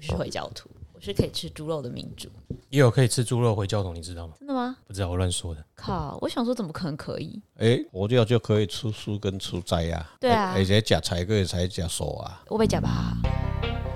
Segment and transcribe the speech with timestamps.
[0.00, 2.30] 不是回教徒，我是可以吃猪肉的民主。
[2.70, 4.32] 也有可以吃猪肉回教徒，你知道吗？
[4.38, 4.74] 真的吗？
[4.86, 5.62] 不知道，我乱说的。
[5.74, 6.16] 靠！
[6.22, 7.38] 我想说，怎么可能可以？
[7.58, 10.10] 哎，佛教就可以出书跟出斋呀。
[10.18, 12.42] 对啊，而且吃菜可以才假素啊。
[12.48, 13.12] 我被假吧？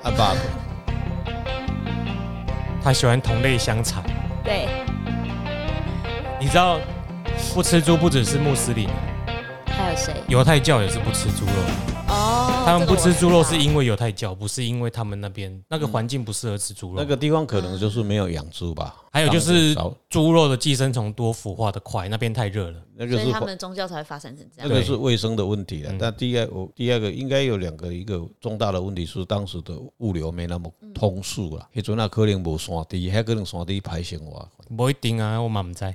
[0.03, 0.37] 阿爸，
[2.85, 4.05] 他喜欢同类相残。
[4.45, 4.69] 对。
[6.39, 6.79] 你知道
[7.55, 8.91] 不吃猪不只是穆斯林，
[9.67, 10.13] 还有谁？
[10.29, 11.94] 犹太教也是不吃猪肉。
[12.65, 16.95] 哦，他们不吃猪肉是因为犹太教，不是因为他们那边那个环境不适合吃猪肉。
[16.97, 18.97] 那个地方可能就是没有养猪吧。
[19.13, 19.77] 还有就是
[20.09, 24.69] 猪肉的寄生虫多，腐化的快，那边太热了，那个是他们的宗教才会发展成这样。
[24.69, 25.95] 那个是卫生的问题了。
[26.01, 31.69] 但第二，我第二个应该有两个，一个重大的问题是当时的物流没那么通顺了。
[31.73, 34.49] 那阵那可能无山地，还可能山地排生活。
[34.77, 35.93] 不一定啊，我嘛不知道。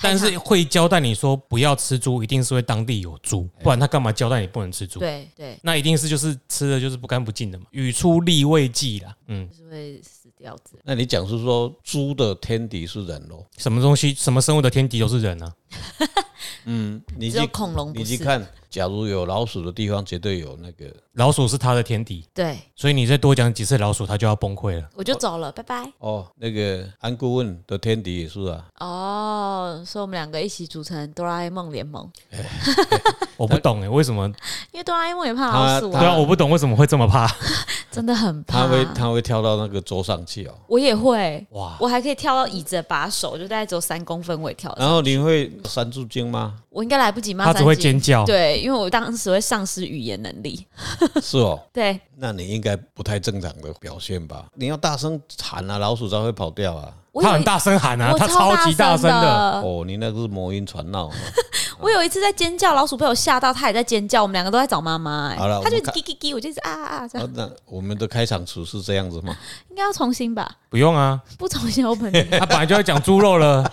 [0.00, 5.00] 但是会交代你说不要吃猪，一定是会当地有猪，不然他干嘛交代你不能吃猪？
[5.00, 7.66] 对对，那一定是就是吃的就是不干不净的嘛。
[7.70, 10.78] 语出利未记啦，嗯，就是会死掉子。
[10.84, 13.44] 那你讲是说猪的天敌是人喽？
[13.56, 14.14] 什么东西？
[14.14, 15.52] 什么生物的天敌都是人啊？
[16.64, 22.24] 嗯，你只有恐龙，你去看，假如有老鼠的地方，绝对有那个老鼠是它的天敌。
[22.34, 24.88] 对，所以你再多讲几次老鼠，它就要崩溃了。
[24.94, 25.90] 我就走了，拜拜。
[25.98, 28.64] 哦，那个安顾问的天敌也是啊。
[28.80, 32.08] 哦，所以我们两个一起组成哆啦 A 梦联盟。
[33.36, 34.26] 我不懂哎，为什么？
[34.72, 36.00] 因为哆啦 A 梦也怕老鼠啊。
[36.00, 37.30] 对啊，我不懂为什么会这么怕。
[37.90, 38.62] 真的很怕。
[38.62, 40.54] 他会他会跳到那个桌上去哦。
[40.66, 44.74] 我也会哇，我还可以跳到椅子的把手，就大概只有三公分我也跳。
[44.78, 46.54] 然后你会三字经吗？
[46.70, 47.44] 我应该来不及骂？
[47.44, 48.24] 他只会尖叫。
[48.24, 50.66] 对，因为我当时会丧失语言能力。
[51.20, 51.60] 是哦。
[51.72, 52.00] 对。
[52.16, 54.46] 那你应该不太正常的表现吧？
[54.54, 56.92] 你要大声喊啊，老鼠才会跑掉啊。
[57.20, 59.60] 他很大声喊啊，他超级大声的。
[59.60, 61.10] 哦，你那个是魔音传闹。
[61.80, 65.34] 我有一次在尖叫，老鼠被我吓到，他也在尖叫，我们两个都在找妈妈。
[65.36, 67.28] 好了，他就叽叽叽，我就一直啊啊这样。
[67.34, 69.36] 那我们的开场词是这样子吗？
[69.70, 70.48] 应该要重新吧？
[70.68, 72.12] 不用啊，不重新 open。
[72.30, 73.72] 他本来就要讲猪肉了。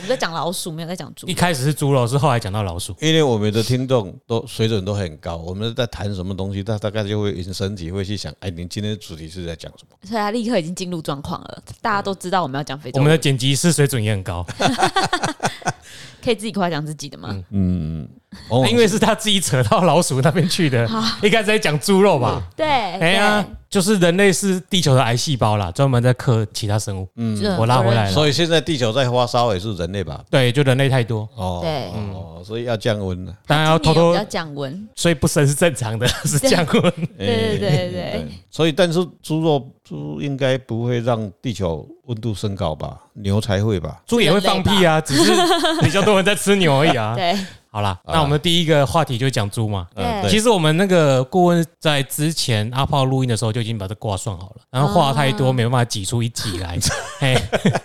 [0.00, 1.26] 我们在讲老鼠，没有在讲猪。
[1.26, 2.96] 一开始是猪老师后来讲到老鼠。
[3.00, 9.96] 因为我们的听众都水准都很高，我们在谈什么东西，他大概就会引申体会去想，哎，您今天的主题是在讲什么？
[10.08, 11.62] 所以他立刻已经进入状况了。
[11.82, 12.98] 大家都知道我们要讲非洲。
[12.98, 14.42] 我们的剪辑师水准也很高，
[16.22, 17.28] 可以自己夸奖自己的吗？
[17.50, 18.08] 嗯嗯。
[18.48, 20.88] 哦，因为是他自己扯到老鼠那边去的。
[21.20, 22.40] 一开始在讲猪肉吧？
[22.56, 22.64] 对。
[22.64, 27.08] 哎呀，就是人类是地球的癌细胞啦，专门在克其他生物。
[27.16, 28.12] 嗯，我拉回来了。
[28.12, 30.22] 所以现在地球在发烧也是人类吧？
[30.30, 31.28] 对，就人类太多。
[31.34, 33.34] 哦，对，哦，所以要降温了。
[33.48, 36.82] 当然要偷偷要降温，所以不生是正常的， 是降温。
[37.18, 38.28] 对对对对。
[38.48, 42.96] 所以，但是猪肉猪应该不会让地球温度升高吧？
[43.14, 44.00] 牛才会吧？
[44.06, 45.32] 猪也会放屁啊，只是
[45.82, 47.14] 比较多人在吃牛而已啊。
[47.18, 47.36] 对。
[47.72, 49.86] 好啦，那我们第一个话题就讲猪嘛。
[49.94, 56.76] 对，其实我们那个顾问在之前阿炮录音的时候就已经把这卦算好了，然后话太多没办法挤出一集来。
[57.20, 57.40] 嘿，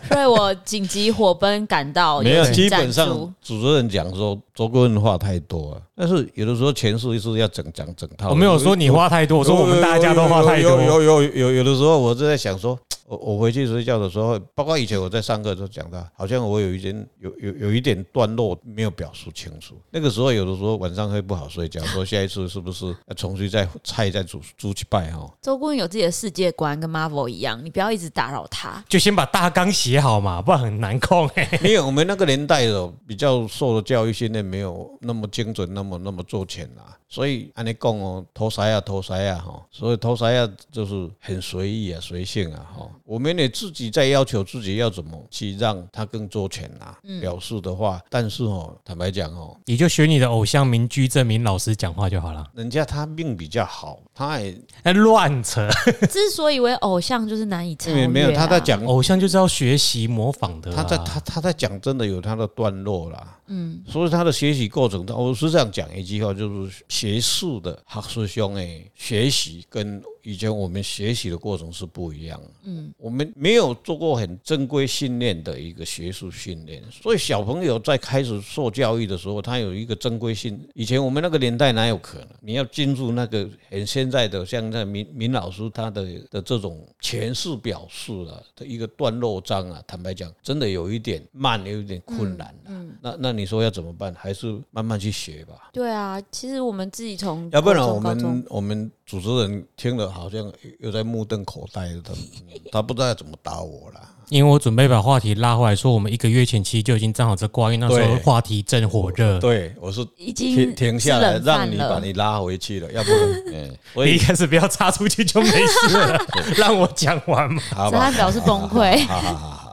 [0.10, 2.20] 所以我紧急火奔赶到。
[2.22, 3.08] 没有，基本上
[3.44, 8.30] 主持人讲说周顾问话太多了，但是有的时候前述是要整讲整套。
[8.30, 10.82] 我没有说你话太多，我说我们大家都话太多。
[10.82, 12.76] 有有有有的时候我就在想说。
[13.08, 19.76] 我我回去睡觉的时候，包括以前我在上课都讲到，好像我有一点有有有一点段落没有表述清楚。
[19.92, 25.32] 那个时候有的时候晚上会不好睡觉，说下一次是不是要重新再菜再煮煮去拜哈？
[25.42, 31.48] 周顾问有自己的世界观，跟 Marvel 一样，你不要一直打扰他，就先把大纲写好嘛，不然很难控哎。
[31.64, 36.98] 因为我们那个年代的比较受的教育训练没有那么精准，那么那么周全啊。
[37.08, 42.90] 所以按你讲哦，投塞啊，投塞啊，哈，所以投塞啊，就是很随意啊，随性啊，哈。
[43.06, 46.98] 我们也自己在要求自己要怎么去让他更周全啊。
[47.22, 52.44] 表示的话，但是哦，坦白讲哦，你就学你的偶像名居正明老师讲话就好了。
[52.56, 55.68] 人家他命比较好，他也哎乱扯。
[56.10, 58.08] 之所以为偶像，就是难以超越。
[58.08, 60.74] 没有他在讲偶像就是要学习模仿的。
[60.74, 63.38] 他在他他在讲真的有他的段落啦。
[63.48, 70.02] 嗯，所以他的学习过程，我是这样讲一句话，就是学术的学师兄诶，学习跟。
[70.28, 80.60] 以前我们学习的过程是不一样，嗯，我们没有做过很正规训练的一个学术训练，所以小朋友在开始受教育的时候，他有一个正规性。
[80.74, 82.28] 以前我们那个年代哪有可能？
[82.42, 92.52] 你要进入那个很现在的，像那明明老师他的的这种诠释表述啊的一个段落章啊，坦白讲，真的有一点慢，有一点困难。
[92.66, 94.14] 嗯，那那你说要怎么办？
[94.18, 95.70] 还是慢慢去学吧。
[95.74, 102.12] 对啊，其实我们自己从要不然我们我们主持人听了好像又在目瞪口呆的，
[102.72, 104.00] 他不知道要怎么打我了。
[104.30, 109.38] 因为我准备把话题拉回来，说我们一个月前期就已经站好这挂，因为那时候话题正火热。
[109.38, 116.26] 对，我是已经停下来，让你把你拉回去了，要不然， 嗯，我一开始不要插出去就没事了，
[116.58, 117.62] 让我讲完嘛。
[117.70, 119.06] 好吧，他表示崩溃。
[119.06, 119.65] 好好好好。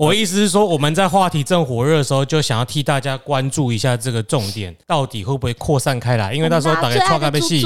[0.00, 6.32] 我意思是说，我们在话题正火热的时候，就想要替大家关注一下这个重点，到底会不会扩散开来？
[6.32, 7.62] 因为那时候打开创咖啡戏，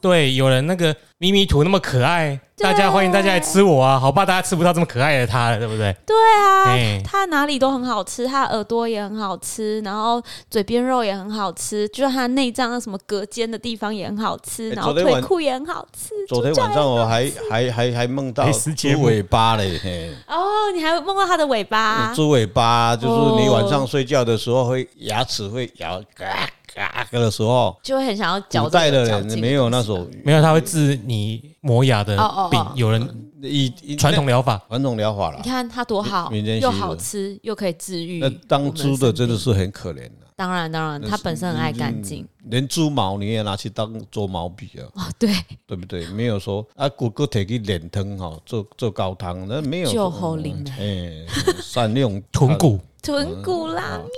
[0.00, 2.40] 对，有人那个咪咪图那么可爱。
[2.58, 3.96] 大家欢迎大家来吃我啊！
[3.96, 5.94] 好怕大家吃不到这么可爱的它了，对不对？
[6.04, 10.20] 对啊，它哪里都很好吃，它耳朵也很好吃，然后
[10.50, 16.10] 嘴边肉也很好吃，就是它内脏那什么隔间的地方也很好吃，然后腿裤也很好吃。
[16.28, 19.78] 昨天晚上我还还还还梦到猪尾巴嘞！
[20.26, 22.12] 哦，你还梦到它的尾巴？
[22.16, 26.02] 猪尾巴就是你晚上睡觉的时候会牙齿会咬。
[26.16, 28.64] 嘎嘎的时候，就会很想要嚼。
[28.64, 32.16] 古代的人没有那种，没有他会治你磨牙的
[32.50, 32.64] 病。
[32.74, 35.40] 有人以传统疗法，传统疗法了。
[35.42, 38.20] 你看它多好，又好吃又可以治愈。
[38.20, 40.12] 那当猪的真的是很可怜的。
[40.34, 42.26] 当然当然，它本身很爱干净。
[42.46, 44.84] 连猪毛你也拿去当做毛笔啊？
[44.94, 45.32] 哦，对，
[45.66, 46.06] 对不对？
[46.08, 49.92] 没有说啊，骨骼提去炼汤哈，做做高汤，那没有。
[49.92, 51.24] 就好灵哎，
[51.62, 52.78] 善用 豚骨。
[53.02, 54.08] 豚骨拉面，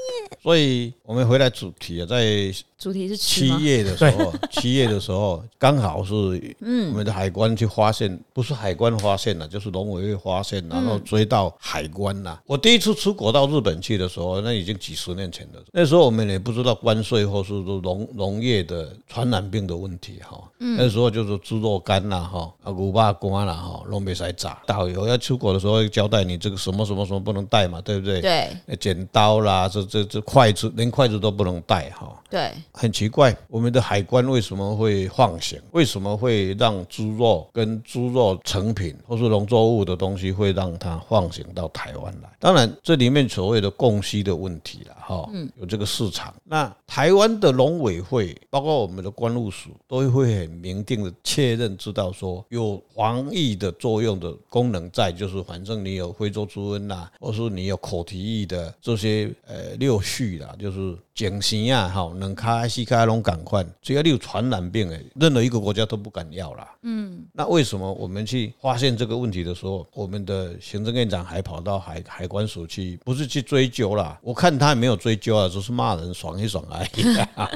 [0.42, 6.14] 所以我们回来主题啊，在主题是七月的时候， 七月的时候刚好是
[6.60, 12.38] 我们的海关去发现，不是海关发现了，就是农委会发现，然后追到海关了。
[12.44, 15.62] 我第一次出国到日本去的时候，那已经几十年前了。
[15.72, 20.40] 那时候我们也不知道关税或是农农业的传染病的问题哈。
[20.58, 24.62] 那时候就是猪肉干啦哈，啊牛肉干啦哈，都没使炸。
[24.66, 28.20] 导游要出国的时候交代你这个什么什么什么不能带嘛，对不对？
[28.20, 28.76] 对。
[28.80, 32.18] 剪刀啦，这这这筷子，连筷子都不能带哈。
[32.30, 35.60] 对，很奇怪，我们的海关为什么会放行？
[35.72, 42.28] 为什么会让猪肉跟猪肉成品或是农作物的东西会让它放行到台湾来？
[42.40, 45.28] 当然，这里面所谓的供需的问题了哈。
[45.32, 46.34] 嗯，有这个市场。
[46.42, 60.96] 那台湾的农委会，包括我们的关务署，都会很明定的确认，知道说有防疫的作用的功能在，就是反正你有非洲猪瘟啦，或是你有口蹄疫的这些呃六序啦，就是。
[61.14, 66.68] 捡钱啊，哈，能开西开拢赶快，只要你有传染病诶，任何一个国家都不敢要啦。
[66.82, 74.18] 嗯，那为什么我们去发现这个问题的时候，我们的行政院长还跑到海海关署去，不是去追究啦？
[74.22, 77.04] 我看他也没有追究啊，只是骂人爽一爽而已。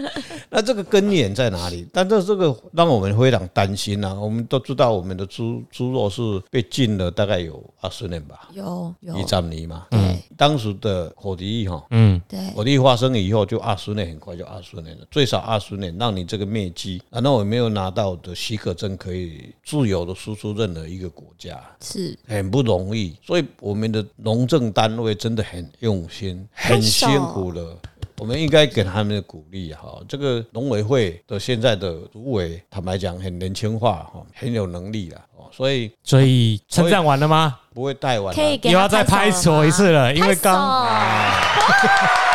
[0.49, 1.85] 那这个根源在哪里？
[1.93, 4.15] 但这这个让我们非常担心啊。
[4.15, 8.49] 我们都知道，我们的猪猪肉是被禁了大概有二十年吧？
[8.53, 9.19] 有有。
[9.19, 10.17] 一三年嘛，嗯。
[10.37, 13.48] 当时的口蹄疫哈，嗯，对，口蹄疫发生以后。
[13.49, 23.17] 就二十年，很快就二十年了，最少二十年，让你这个面积，难道我没有拿到的许可证，可以自由的输出任何一个国家，是很不容易。
[23.25, 27.77] 所以我们的农政单位真的很用心，很辛苦了。
[28.19, 30.03] 我们应该给他们的鼓励哈。
[30.09, 35.21] 这个农委会的现在的主委，坦白讲很年轻化哈，很有能力了。
[35.53, 37.59] 所以所以称赞完了吗？
[37.73, 40.59] 不会带完，又要再拍手一次了，因为刚。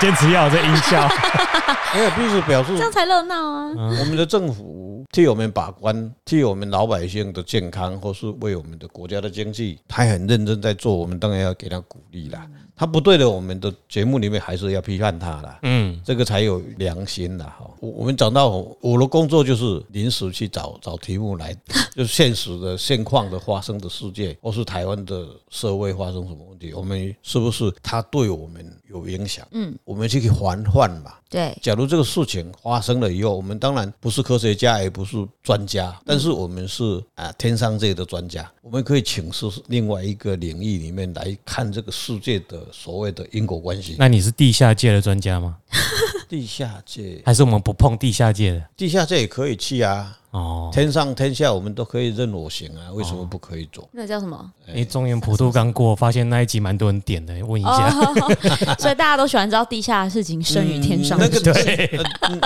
[0.00, 1.08] 坚持要有这音效，
[1.94, 3.70] 因为必须表示这样才热闹啊！
[3.76, 12.48] 我们的政府替我们把关，替我们老百姓的健康，或是为我们的国家的经济，他很认真在做，我们当然要给他鼓励啦。
[12.76, 15.58] 他不对的，我们的节目里面还是要批判他啦。
[15.64, 17.54] 嗯，这个才有良心啦。
[17.58, 21.54] 哈，我我们讲到我的工作就是临时去找找题目来，
[21.94, 29.46] 就是现实的现况的发生的世界，或是台湾的社会发生什么问题，我们是不是他对我们有影响？
[29.50, 31.12] 嗯，我们去还换嘛。
[31.30, 43.94] 对，假如这个事情发生了以后，我们当然不是科学家，也不是专家，但是我们是啊天上界的专家，我们可以请示另外一个领域里面来看这个世界的所谓的因果关系。
[43.96, 45.56] 那你是地下界的专家吗？
[46.28, 48.68] 地下界还是我们不碰地下界的？
[48.76, 50.16] 地下界也可以去啊。
[50.30, 53.88] 哦，天上天下我们都可以任我行啊，为什么不可以做？
[53.92, 54.52] 那叫什么？
[54.72, 57.90] 哎，中原普渡刚过，发现那一集蛮多人点的，问一下。
[58.78, 61.18] 所以大家都喜欢知道地下的事情胜于天上。
[61.18, 62.00] 那个对，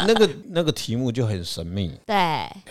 [0.07, 1.93] 那个那个题目就很神秘。
[2.07, 2.17] 对，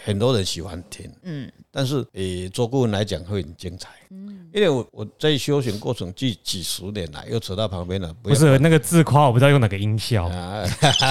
[0.03, 1.07] 很多人喜欢听。
[1.21, 3.89] 嗯，但是诶，做顾问来讲会很精彩。
[4.09, 8.11] 嗯，因为我我在修行过程几几十年来，又扯到旁边了。
[8.23, 10.27] 不是那个自夸，我不知道用哪个音效。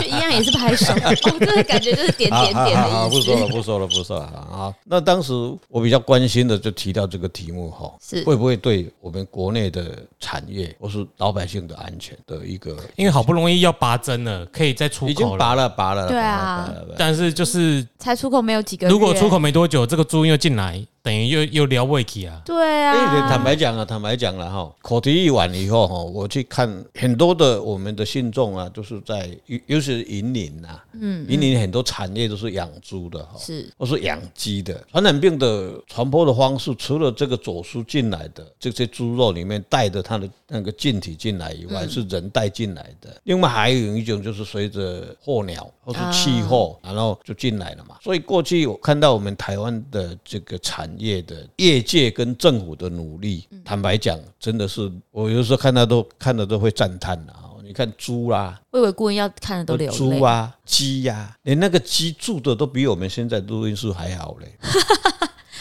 [0.01, 3.11] 就一样也是拍手，我这个感觉就是点点点的意思。
[3.11, 3.89] 不说了，不说了。
[3.95, 4.75] 不是啊。
[4.85, 5.33] 那当时
[5.69, 20.85] 我比较关心的就提到这个题目哈，是会不会对我们国内的产业或是老百姓的安全的一个，因为好不容易要拔针了，可以再出口，已经拔了拔了，对啊，但是就是才出口没有几个月，如果出口没多久，这个猪又进来。
[21.03, 22.41] 等于又又聊胃气啊！
[22.45, 34.81] 对啊，坦白讲啊，坦白讲了哈，口蹄疫完以后哈，我去看很多的我们的信众啊，都是在尤尤其是云林呐，嗯，云林很多产业都是养猪的哈，是，或是养鸡的。
[34.93, 43.21] 传染病的传播的方式，除了这个走私进来的这些猪肉里面带着它的那个菌体进来以外，是人带进来的。
[43.25, 47.97] 另外还有一种就是随着候鸟或是气候，然后就进来了嘛。
[48.01, 57.51] 所以过去我看到我们台湾的这个产业的业界跟政府的努力，坦白讲，真的是我有时候看到都看的都会赞叹啊。
[57.65, 59.97] 你看猪啦，我以为顾问要看的都流泪。
[59.97, 64.59] 猪啊，鸡呀、啊，连那个鸡住的都比我们现在录音室还好嘞。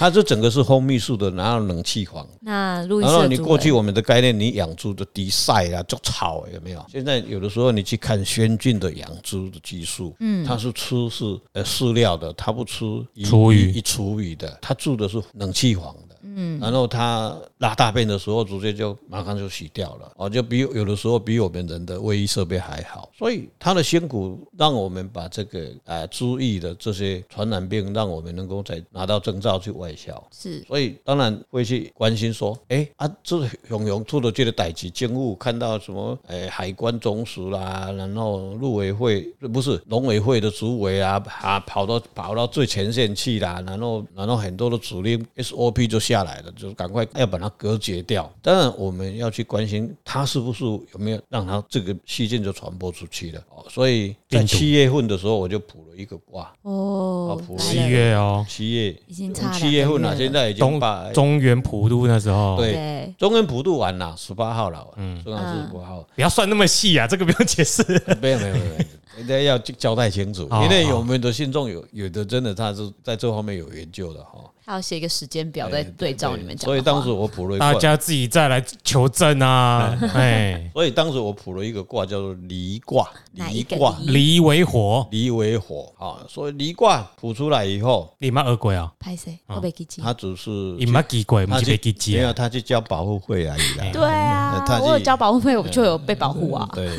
[0.01, 2.27] 它这整个是封闭式的，然后冷气房。
[2.39, 6.83] 那然后你过去我们的概念，你养猪的低晒啊，就草有没有？
[6.91, 12.83] 现在有的时候你去看先进的养猪的技术，嗯，它是吃是呃饲料的，它不吃
[13.23, 16.10] 厨余一厨余的，它住的是冷气房的。
[16.23, 30.11] 嗯，然后他拉大便的时候，直接就马上就洗掉了哦，就比有的时候比我们人的卫浴设备还好，所以他的辛苦让我们把这个呃猪疫的这些传染病，让我们能够再拿到证照去外销。
[30.31, 36.17] 是，所以当然会去关心说，哎啊，这熊熊出的这个代志，政府看到什么？
[36.27, 39.21] 哎，海关总署啦，然后陆委会
[39.53, 48.31] 不是农委会的主委啊，啊，跑到跑到最前线去啦，然后然后很多的指令 SOP 就下来了，就是赶快要把它隔绝掉。
[48.41, 53.41] 当然，我们要去关心它是不是有没有让它这个细菌就传播出去了。
[53.49, 56.53] 哦，所以在七月份的时候，我就卜了一个卦。
[56.61, 58.95] 哦，七月哦，七月。
[59.07, 67.83] 已经差七月份了，现在已经把中原普渡那时候，对，中原普渡完了，十八号了，嗯，中元十八号，不要算那么细啊，这个不用解释。
[68.21, 74.39] 没有没有没有，应该要交代清楚，因为我们的信众有有的真的他是在这方面有研究的哈。
[74.71, 79.93] 他要写一个时间表在对照你们讲，所以当时我卜了一个，大家自己再来求证啊。
[80.15, 86.23] 哎，所以当时我卜了一个卦叫做离卦，离卦，离为火，离为火啊。
[86.29, 88.89] 所以离卦卜出来以后，你妈饿鬼啊？
[88.97, 89.37] 拍谁？
[89.47, 93.85] 我没记他只是你妈记鬼，没记记，没有他去交保护费而已啦。
[93.91, 96.69] 对啊，他我有交保护费，我就有被保护啊。
[96.71, 96.89] 对，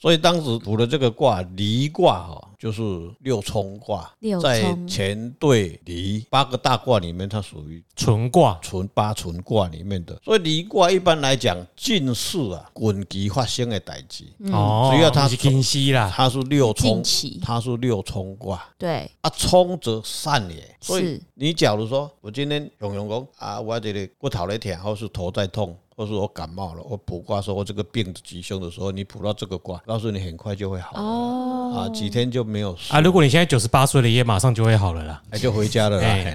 [0.00, 2.48] 所以当时卜了这个卦离卦哈。
[2.60, 2.82] 就是
[3.20, 4.12] 六冲卦，
[4.42, 10.20] 在乾兑离八个大卦里面，它属于纯卦，纯八纯卦里面的。
[10.22, 14.24] 所以离卦一般来讲，近似啊，近期发生的代志。
[14.52, 17.02] 哦，主要它是近期啦，它是六冲，
[17.42, 18.62] 它是六冲卦。
[18.76, 20.76] 对啊，冲则散也。
[20.82, 25.74] 所以你假如说我今天用用讲啊，我这里骨头在疼，或是头在痛。
[26.00, 33.00] 或是我感冒了，我卜卦说我这个病吉凶的时候，你卜到这个卦，告诉你很快就会好了哦，啊，几天就没有啊。
[33.00, 36.34] 如果你现在九十八岁了，也马上就会好了啦，哎，就回家了啦，哎，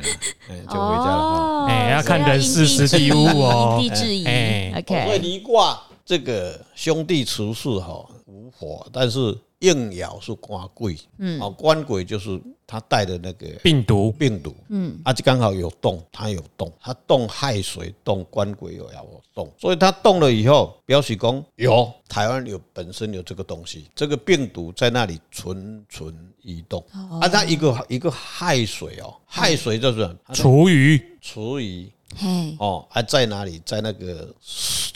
[0.69, 1.65] 就回家了。
[1.67, 4.24] 哎，要看人事时地物哦，因地制宜。
[4.25, 5.05] 哎，OK。
[5.05, 9.36] 所以离卦这个兄弟持世哈无火，但是。
[9.65, 26.86] 应爻是官鬼，嗯，哦，官鬼就是他带的那个病毒，病毒，嗯，啊，就刚好有动，他有动，他动亥水动，官鬼有要动，所以他动了以后，表示讲有台湾有本身有这个东西，这个病毒在那里蠢蠢欲动，
[27.19, 31.91] 啊，他一个一个亥水哦，亥水就是厨余，厨余。
[32.17, 33.62] 嘿，哦，还在哪里？
[33.65, 34.34] 在那个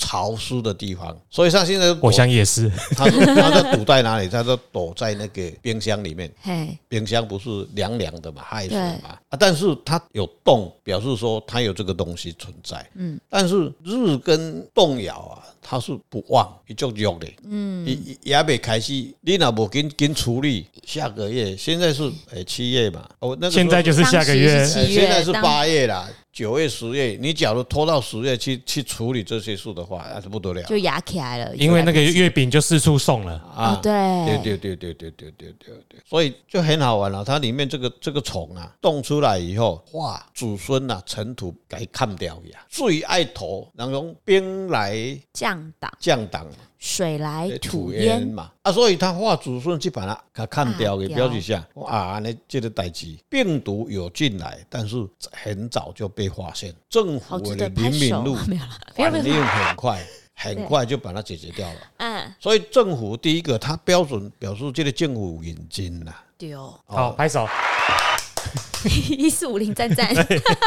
[0.09, 2.67] 潮湿的地方，所以像现在，我想也是。
[2.97, 4.27] 他说他在躲在哪里？
[4.27, 6.33] 他说躲在那个冰箱里面。
[6.41, 9.19] 嘿，冰箱不是凉凉的嘛，害死嘛。
[9.29, 12.83] 啊，但是它有动，表示说它有这个东西存在。
[12.95, 17.27] 嗯，但是日跟动摇啊，它是不旺，一就弱的。
[17.43, 23.07] 嗯，也也没开始，你那不紧紧处理，下个月现在是诶七月嘛？
[23.19, 26.09] 哦，那个现在就是下个月，现在是八月啦。
[26.31, 31.53] 九月、十月，你假如拖到十月去去处理这些事的话，那是不得了，就压起来了。
[31.55, 33.91] 因为那个月饼就四处送了啊，对，
[34.43, 37.25] 对对对对对对对对对，所以就很好玩了。
[37.25, 44.95] 它里面这个这个虫啊，动出来以后，哇，祖孙呐，尘土给砍掉呀，最爱头，然后兵来
[45.33, 46.45] 将挡，降挡。
[46.77, 48.27] 水来土淹。
[48.27, 48.51] 嘛。
[48.61, 51.65] 啊，所以他画祖孙去把它给砍掉，给标记下。
[51.87, 54.95] 啊，那这个代志病毒有进来，但是
[55.31, 58.35] 很早就被发现，政府的灵敏度
[58.95, 61.79] 反应很快，很快就把它解决掉了。
[61.97, 66.13] 嗯，所以政府第一个，它标准表示这个政府认真呐。
[66.37, 67.47] 对哦，好，拍手。
[69.09, 70.15] 一四五零赞赞，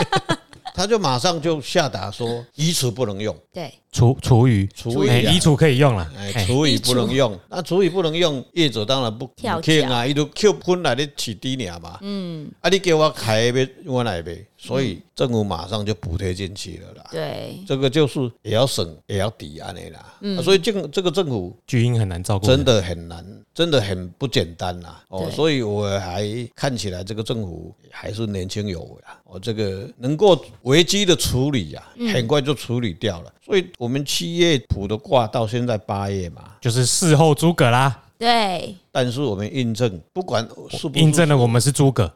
[0.82, 3.36] 他就马上就下达说， 移除不能用。
[3.52, 3.72] 对。
[3.92, 7.38] 厨厨余，厨余，衣橱可以用了，哎，厨余不能用。
[7.50, 9.50] 那厨余不能用，业主当然不肯
[9.88, 11.98] 啊，伊都扣分来的起低点嘛。
[12.00, 17.08] 嗯，啊，你给我开一杯，我来一杯，所以政府马上就补贴进去了啦。
[17.10, 20.14] 对，这个就是也要省，也要抵安的啦。
[20.20, 24.94] 嗯，所以这个这个政府巨婴很难照顾，真的很难，真的很不简单呐。
[25.08, 29.18] 哦，所以我还看起来这个政府还是年轻有为啊。
[29.24, 31.82] 哦，这个能够危机的处理呀，
[32.14, 33.32] 很快就处理掉了。
[33.44, 38.00] 所以我们七月普的卦到现在八月嘛，就是事后诸葛啦。
[38.16, 42.08] 对，但是我们印证，不管是不是印证了我们是诸葛。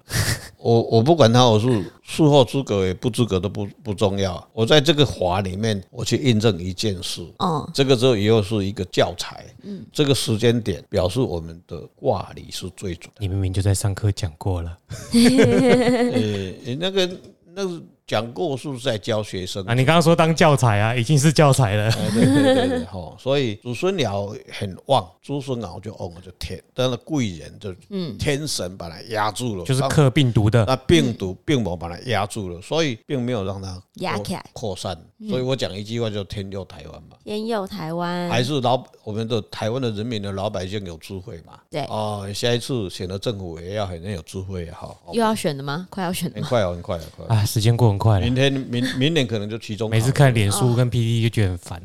[0.58, 4.46] 我我不管他，我是术后资格也不资格都不不重要。
[4.52, 7.26] 我在这个法里面，我去印证一件事。
[7.38, 9.44] 哦，这个之后又是一个教材。
[9.62, 13.12] 嗯，这个时间点表示我们的卦理是最准。
[13.18, 14.78] 你明明就在上课讲过了。
[15.12, 17.10] 呃，那个
[17.54, 17.82] 那个。
[18.06, 19.74] 讲过是不是在教学生啊？
[19.74, 21.90] 你刚刚说当教材啊，已经是教材了。
[21.90, 30.64] 对对对对，哦，所以祖孙爻很旺，祖孙爻就旺了，就天，但是贵人就嗯，天神把它压住了，就是克病毒的。
[30.66, 34.96] 那病毒病魔把它压住了，所以并没有让它压开扩散。
[35.28, 37.16] 所以我讲一句话，叫天佑台湾嘛。
[37.24, 41.54] 天佑台湾，还是老我们的台湾的人民的老百姓有智慧嘛？
[41.70, 44.96] 对哦，下一次选的政府也要很有智慧好。
[45.12, 45.88] 又要选了吗？
[45.90, 47.44] 快要选了，很快哦，很快，很快啊！
[47.44, 47.96] 时间过很。
[47.98, 49.88] 快，明天明明年可能就期中。
[49.88, 51.82] 每次看脸书跟 PPT 就觉得很烦。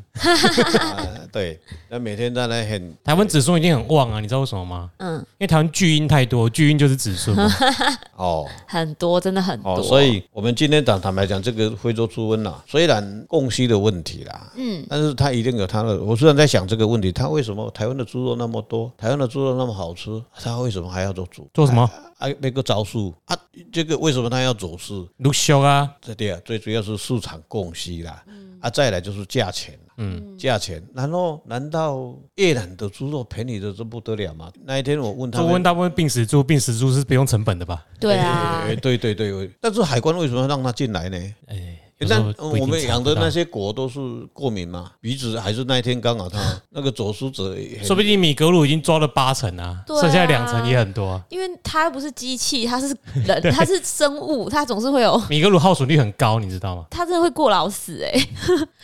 [1.32, 1.58] 对，
[1.90, 4.92] 那每天在那很 台湾指数已经很旺啊，你知道为什么吗？
[4.98, 7.34] 嗯，因为台湾巨婴太多，巨婴就是指数。
[8.18, 9.82] 哦，很多，真的很多。
[9.82, 16.02] 所以我们今天讲坦白讲，这个非洲猪瘟呐，虽然供需的问题啦，嗯，但是它一定有它的。
[16.04, 21.48] 我虽然在想这个问题，它为什么台湾的猪肉那么多，台湾的猪肉那么好吃，它为什么还要做猪？
[21.54, 21.90] 做什么？
[22.18, 23.38] 啊，那个招数啊，
[23.72, 25.08] 这个为什么他要走私？
[25.18, 28.24] 陆续啊，对啊，最主要是市场供需啦，
[28.60, 30.84] 啊，再来就是价钱，嗯，价钱。
[30.94, 34.52] 然后难道越南的猪肉便宜的这不得了吗？
[34.64, 37.84] 那一天我问他，我问大部分病死猪，病死猪是不用成本的吧？
[38.00, 41.18] 对啊，对对对，但是海关为什么要让他进来呢？
[41.48, 41.78] 哎。
[42.08, 44.00] 那我们养的那些果都是
[44.34, 44.92] 过敏嘛？
[45.00, 46.40] 鼻子还是那一天刚好他
[46.70, 51.22] 那个走私者，说不定米格鲁已经抓了八成啊，剩下两成也很多。
[51.30, 55.22] 因为它不是机器，它是人， 它是生物，它总是会有。
[55.30, 56.86] 米格鲁耗损率很高，你知道吗？
[56.90, 58.28] 它真的会过劳死哎。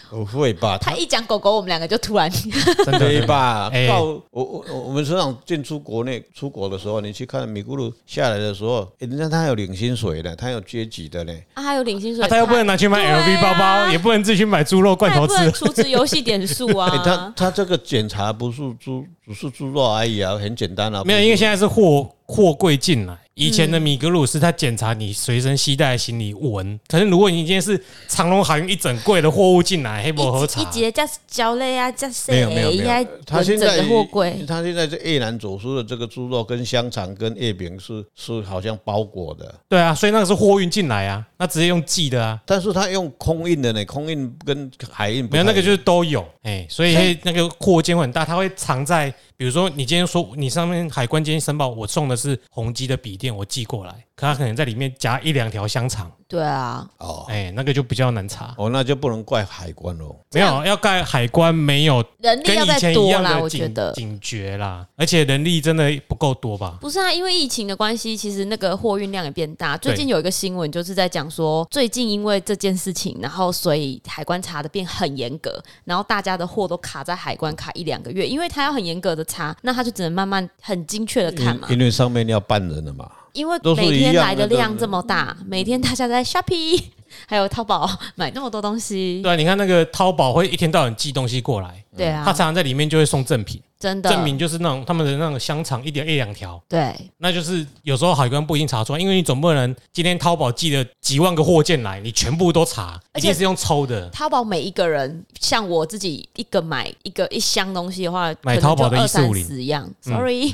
[0.10, 0.78] 不 会吧？
[0.78, 3.70] 他一讲狗狗，我们两个就突然真的吧？
[3.88, 11.46] 到我我我们车长进出国内出国的时候，你去看米格鲁下来的时候，人家他有领薪水的，他有阶级的嘞。
[11.54, 13.38] 啊，他有领薪水，他又不能拿去买。
[13.38, 16.89] LV 包包也不能自己去买猪肉罐头吃，储值游戏点数啊！
[17.04, 21.04] 他他这个检查不是猪，只是猪肉而已啊，很简单啊。
[21.04, 23.17] 没有，因为现在是货货柜进来。
[23.38, 26.80] 以前的米格鲁斯，他检查你随身携带的行李闻。
[26.88, 30.60] 可是如果你今天是长隆海运一整柜的货物进来，黑不喝茶？
[30.60, 32.34] 一节加胶类啊，加谁？
[32.34, 33.08] 没有没有没有。
[33.28, 39.54] 他现在货柜，他现在这越南走私的这个猪肉跟香肠跟月饼是是好像包裹的。
[39.69, 42.41] 对啊，所以那个是货运进来啊，那直接用寄的啊。
[42.43, 49.13] 但是他用空运的呢，空运跟海运没有那个就是都有哎，所以那个货间会很大，他会藏在。
[49.39, 56.12] 比如说，你今天说你上面海关今天申报，我送的是宏基的笔电，我寄过来，可他可能在里面夹一两条香肠。
[56.27, 58.53] 对啊，哦，哎，那个就比较难查。
[58.58, 60.13] 哦，那就不能怪海关喽。
[60.34, 66.77] 没有，要怪海关没有人力要再多啦，我觉得警觉啦，而且人力真的不够多吧？
[66.82, 69.77] 不是啊，因为疫情的关系，其实那个货运量也变大。
[69.77, 81.69] 最近有一个新闻就是在讲说，最近因为这件事情，然后所以海关查的变很严格，然后大家的货都卡在海关卡一两个月，因为他要很严格的查，那他就只能慢慢很精确的看嘛。
[81.71, 83.10] 因为上面要办人了嘛。
[83.34, 86.82] 因为每天来的量这么大，每天大家在 shopping，
[87.28, 89.22] 还有淘宝买那么多东西。
[89.22, 93.62] 对啊，你看那个淘宝会一天到晚寄东西过来，对啊，他常常在里面就会送赠品。
[93.80, 104.10] 真的，赠品就是那种他们的那种香肠一点一两条，对，那就是有时候海关不一定查出来，因为你总不能今天淘宝寄了几万个货件来，你全部都查，而且是用抽的。
[104.10, 109.88] 淘宝每一个人，像我自己一个买一个一箱东西的话，买淘宝的一四五零一样。
[110.02, 110.52] Sorry，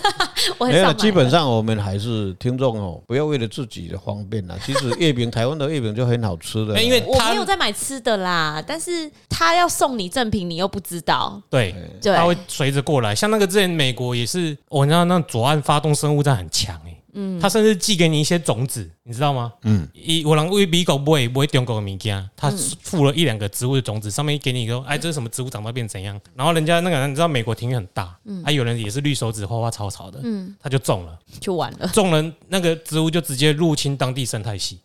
[0.56, 4.56] 我没有，基本上我们还是听众哦，不要为了自己的方便啦。
[4.64, 12.36] 其实月饼，台湾的月饼就很好吃的，因为我没有在买吃的啦，但是他要送你赠品，你又不知道，对，对，他会。
[12.48, 19.52] 随着过来，像那个之前美国也是，我知道那左岸发动生物战很强哎，嗯，他甚至寄给你一些种子，你知道吗？
[19.62, 22.50] 嗯，一我让为美国不会不会中国的物件，他
[22.82, 26.20] 附了一两个植物的种子，上面给你一个，哎，这是什么植物，长到变怎样？
[26.34, 34.80] 然后人家那个人你知道美国庭院很大，嗯，还有人也是绿手指花花草草的，嗯，他就种了，就完了，种了那个植物就直接入侵当地生态系，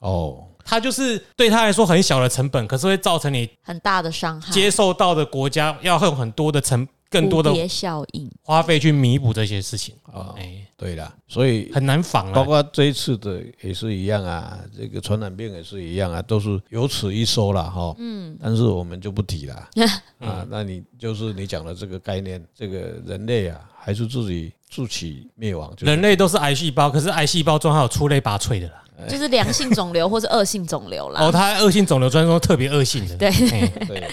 [0.00, 0.44] 哦。
[0.66, 4.52] 他就是对他来说很小的成本，可是会造成你很大的伤害。
[4.52, 10.34] 接受到的国家要用很多的成，更多的效应花费去弥补这些事情啊。
[10.36, 12.32] 哎，对了，所以很难防啊。
[12.32, 17.94] 包括这一次的也是一样啊，这个传染病也是一样啊，都是有此一说了哈。
[17.98, 19.54] 嗯，但是我们就不提了
[20.18, 20.44] 啊。
[20.50, 25.72] 那你就是你讲的这个概念，这个人类啊，还是自己自取灭亡。
[25.78, 28.82] 人类都是癌细胞，可是癌细胞中还有出类拔萃的啦。
[29.08, 31.20] 就是良性肿瘤或是恶性肿瘤啦。
[31.20, 33.16] 哦，它恶性肿瘤专说特别恶性的。
[33.16, 34.08] 对对。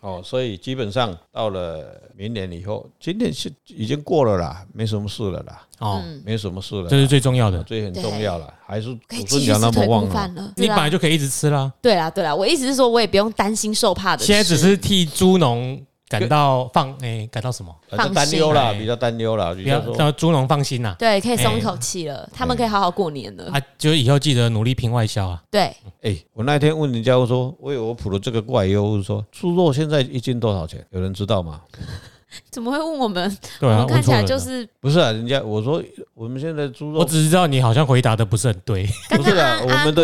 [0.00, 5.62] 哦，所以基本上到了明年以后，今年是已经过了啦，没什么事了啦。
[5.80, 8.52] 哦，没什么事了，这是最重要的，最很重要了。
[8.66, 8.94] 还是
[9.26, 11.70] 祖孙讲那么旺了，你本来就可以一直吃啦。
[11.82, 14.24] 对啦对啦，我意思是说，我也不用担心受怕的。
[14.24, 15.80] 现在只是替猪农。
[16.10, 17.72] 感到放诶，感到什么？
[18.12, 20.96] 担忧啦，比较担忧啦，比较让猪农放心啦。
[20.98, 23.48] 对，可以松一口气了，他们可以好好过年了。
[23.52, 25.40] 啊，就以后记得努力拼外销啊。
[25.48, 30.84] 对，哎，我那天问人家，我说我有我补了这个怪忧，说猪肉现在一斤多少钱？
[30.90, 31.60] 有人知道吗？
[32.50, 33.38] 怎么会问我们？
[33.60, 35.12] 我们看起来就是不是啊？
[35.12, 35.80] 人家我说
[36.14, 38.84] 我们现在猪肉，我只知道你好像回答的不是很对。
[39.10, 40.02] 不是啊，我们的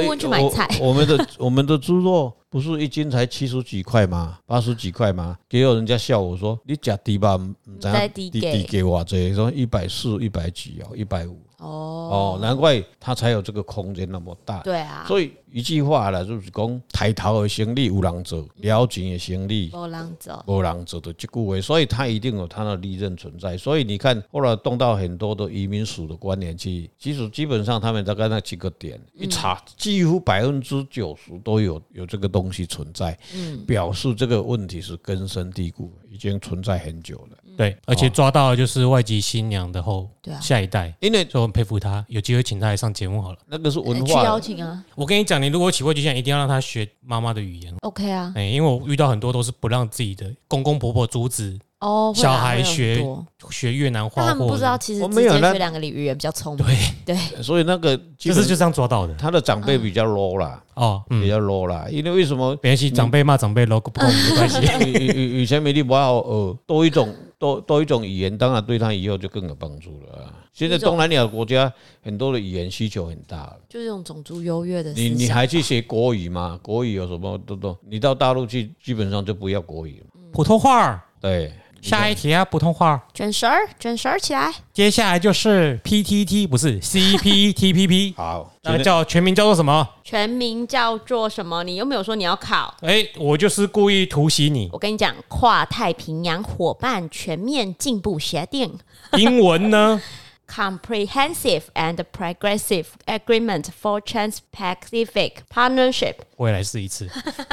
[0.81, 2.33] 我们的我们的猪肉。
[2.57, 4.39] 不是一斤才七十几块吗？
[4.47, 5.37] 八十几块吗？
[5.47, 7.37] 结果人家笑我说：“你假低吧？
[7.79, 14.61] 怎样低低给我这说一百四、一百几哦，一百五哦哦，难怪他才有这个空间那么大。
[14.63, 23.59] 对啊，所以一句话了，就是讲抬头的生意有人做，了钱的生意无人做，无人做的这句话，所以他一定有他的利润存在。
[23.59, 32.47] 所以你看，后来动到很多的移民署的官员去，其实基本上他们大概那几个点一查，几乎百分之九十都有有这个东西。
[32.47, 37.37] 东西存在，嗯，表示这个问题是根深蒂固，已经存在很久了。
[37.57, 40.09] 对，而且抓到的就是外籍新娘的后
[40.41, 43.39] 下一代，因为就很佩服他，有机会请他来上节目好了。
[43.47, 44.85] 那个是文化，邀请啊！
[44.95, 47.75] 我跟你讲，你如果娶外籍新娘，一定要让他学妈妈的语言。
[47.81, 51.59] OK 啊，哎，因为我遇到很多都是不让自己的公公婆婆阻止。
[51.81, 53.05] 哦，小孩学
[53.51, 56.65] 学越南话，他们不知道其实没有那两个语言比较聪明。
[56.65, 59.15] 对对，所以那个就是就这样抓到的。
[59.17, 61.87] 他的长辈比较 low 啦，哦，比较 low 啦。
[61.91, 62.57] 因为为什么？
[62.57, 64.59] 别系长辈骂长辈 low 不跟我们没关系。
[64.89, 70.33] 以以以前没地不好，呃，多一种多多一种语言，当然对他以后就更有帮助了。
[70.55, 71.71] 现在东南亚国家
[72.03, 74.95] 很多的语言需求很大，就是这种种族优越的。
[74.95, 76.59] 你你还去学国语吗？
[76.63, 77.77] 国语有什么都都？
[77.87, 81.05] 你到大陆去，基本上就不要国语，普通话。
[81.21, 81.53] 对。
[81.89, 84.53] 下一题啊，普通话卷舌儿，卷舌儿起来。
[84.73, 88.15] 接下来就是 PTT，不是 CPTPP。
[88.19, 89.89] 好，那叫全名叫做什么？
[90.03, 91.63] 全名叫做什么？
[91.63, 92.75] 你又没有说你要考。
[92.81, 94.69] 哎，我就是故意突袭你。
[94.73, 98.77] 我跟你讲，跨太平洋伙伴全面进步协定。
[99.17, 100.03] 英文呢？
[100.48, 106.16] Comprehensive and Progressive Agreement for Trans-Pacific Partnership。
[106.36, 107.08] 我也来试一次。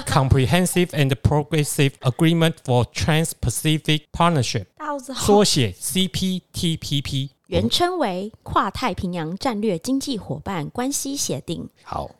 [0.06, 4.66] Comprehensive and Progressive Agreement for Trans-Pacific Partnership。
[5.14, 11.68] 缩写 CPTPP，原称为跨太平洋战略经济伙伴关系协定。
[11.84, 12.10] 好，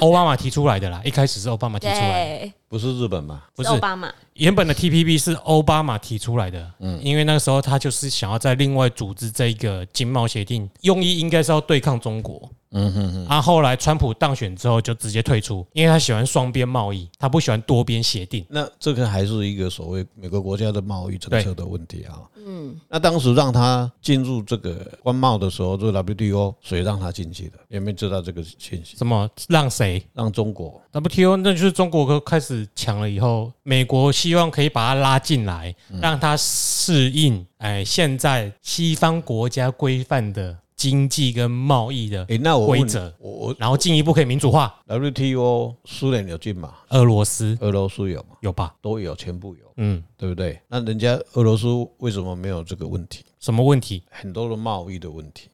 [0.00, 2.52] 奥巴马提出来的啦，一开始是奥巴马提出来的。
[2.73, 3.43] 不是日本吗？
[3.55, 4.11] 不是奥巴马。
[4.33, 12.49] 原本的 TPP 是奥巴马提出来的，嗯，因为那个时候他就是想要在另外组织这一个经贸协定，用意应该是要对抗中国。
[12.71, 18.43] 嗯哼哼，啊，后来川普当选之后就直接退出，因为他喜欢双边贸易，他不喜欢多边协定。
[18.49, 22.17] 那这个还是一个所谓每个国家的贸易政策的问题啊。
[22.43, 27.59] 嗯，那当时让他进入这个关贸的时候，这个 WTO 谁让他进去的？
[27.67, 28.97] 有没有知道这个信息？
[28.97, 30.03] 什么让谁？
[30.11, 31.37] 让中国 WTO？
[31.37, 40.57] 那就是中国开始抢了以后，美国希望可以把它拉进来，让它适应哎现在西方国家规范的。
[40.75, 42.25] 经济跟贸易的
[42.65, 44.75] 规则，我我然后进一步可以民主化。
[44.87, 46.73] WTO 苏联有进吗？
[46.89, 48.35] 俄罗斯，俄罗斯有吗？
[48.41, 48.75] 有吧？
[48.81, 49.61] 都有，全部有。
[49.77, 50.59] 嗯，对不对？
[50.67, 51.67] 那人家俄罗斯
[51.99, 53.23] 为什么没有这个问题？
[53.39, 54.03] 什么问题？
[54.09, 55.47] 很多的贸易的问题。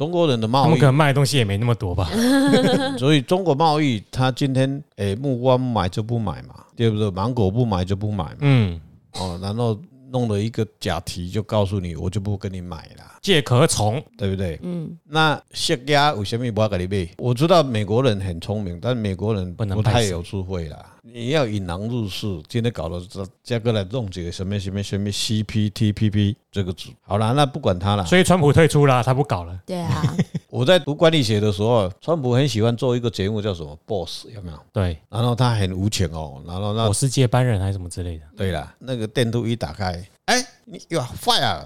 [0.00, 2.08] 中国人的贸易，他们可能卖的东西也没那么多吧。
[2.98, 7.10] 所以中国贸易，他今天诶木瓜不买就不买嘛，对不对？
[7.10, 8.36] 芒果不买就不买嘛。
[8.40, 8.80] 嗯，
[9.18, 9.78] 哦，然后。
[10.12, 14.58] 弄了一个假题，就告诉你，我就不跟你买了，借壳虫，对不对？
[14.64, 14.98] 嗯。
[15.08, 17.08] 那释迦为什么不要给你买？
[17.16, 20.84] 我知道美国人很聪明，但美国人不太有智慧啦。
[21.02, 28.04] 你要引狼入室，今天搞了这加个来弄这个什么什么什么 CPTPP 这个组，好了，那不管他了。
[28.04, 29.58] 所以川普退出了，他不搞了。
[29.64, 30.16] 对啊，
[30.50, 34.58] 我在读管理学的时候，川普很喜欢做一个节目，叫什么 Boss 有没有？
[34.72, 38.24] 对，然后他很无情哦，然后那我是接班人还是什么之类的。
[38.36, 41.64] 对了，那个电镀一打开，哎，你 You are fire，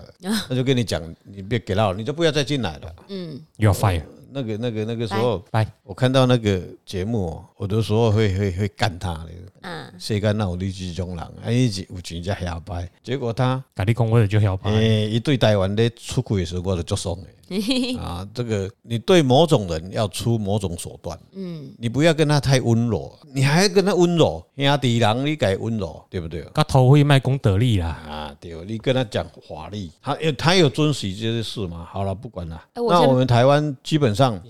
[0.49, 2.95] 他就跟你讲，你别给到，你就不要再进来了。
[3.09, 4.03] 嗯，You are fire。
[4.35, 5.45] 那个、那个、那个时候，
[5.85, 9.31] 我看到那个节目，我有时候会会会干他的。
[9.63, 11.53] 嗯，谁干那我的这种人，哎，
[11.89, 12.91] 有钱才摇摆。
[13.03, 14.73] 结果他，跟你讲我就下拜。
[14.73, 17.29] 哎，一对台湾的出轨的时候，我就作怂的。
[17.99, 26.45] 啊，这个你对某种人要出某种手段，嗯，你不要跟他太温柔，你还要跟他温柔，兄弟人你该温柔，对不对？
[26.55, 31.87] 他头会卖功德力啦，啊，对，你跟他讲华丽，他他有遵守这些事吗？
[31.91, 32.63] 好了，不管了。
[32.75, 34.41] 那我们台湾基本上，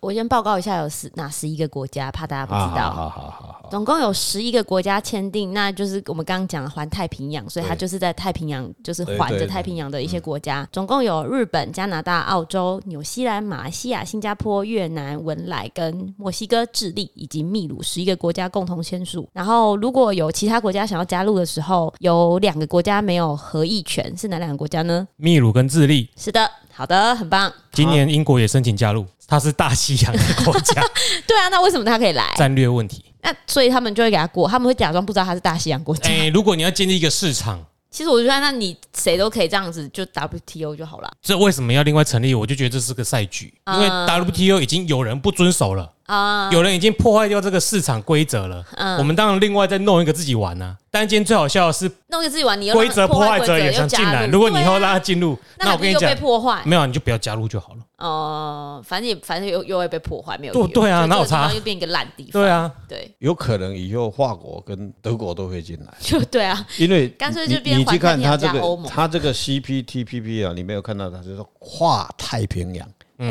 [0.00, 2.90] 我先报告一下有十哪十一个国家，怕大家不知道。
[2.90, 19.28] 好好好好，总共有十一个国家签订，那就是我们刚刚讲的环太平洋，所以它就是在太平洋，就是环着太平洋的一些国家，总共有日本、加拿大、澳洲、纽西兰、马来西亚、新加坡、越南、文莱跟墨西哥、智利以及秘鲁十一个国家共同签署。
[19.32, 25.06] 然后，如果有其他国家想要加入的时候，有两个国家没有合议权，是哪两个国家呢？
[25.16, 26.08] 秘鲁跟智利。
[26.16, 27.52] 是的，好的，很棒。
[27.72, 30.82] 今年英国也申请加入，它是大西洋的国家。
[31.26, 32.32] 对啊，那为什么它可以来？
[32.36, 33.04] 战略问题。
[33.22, 36.10] 那所以他们就会给他过，他们会假装不知道它是大西洋国家。
[36.10, 37.64] 哎，如果你要建立一个市场。
[37.94, 41.08] 其实我觉得，那你谁都可以这样子，就 WTO 就好了。
[41.22, 42.34] 这为什么要另外成立？
[42.34, 45.92] 我就觉得这是个赛局，因为 WTO 已经有人不遵守了。
[46.06, 46.50] 啊！
[46.52, 48.64] 有人已经破坏掉这个市场规则了。
[48.76, 50.76] 嗯，我们当然另外再弄一个自己玩呢。
[50.90, 54.26] 但今天最好笑的是，弄一个自己玩，你规则破坏者也想进来。
[54.26, 57.80] 如果你以后让他进入，那我跟你讲，被破坏没有，你就不要加入就好了。
[57.96, 61.52] 哦，反正也反正又又会被破坏，没有对对啊，那我差？
[61.52, 62.40] 又变一个烂地方。
[62.40, 65.92] 对啊，对，有可能以后法国跟德国都会进来。
[65.98, 72.86] 就 对啊，因为干脆就变你去看他这个，他这个 CPTPP 啊，你没有看到他就是跨太平洋。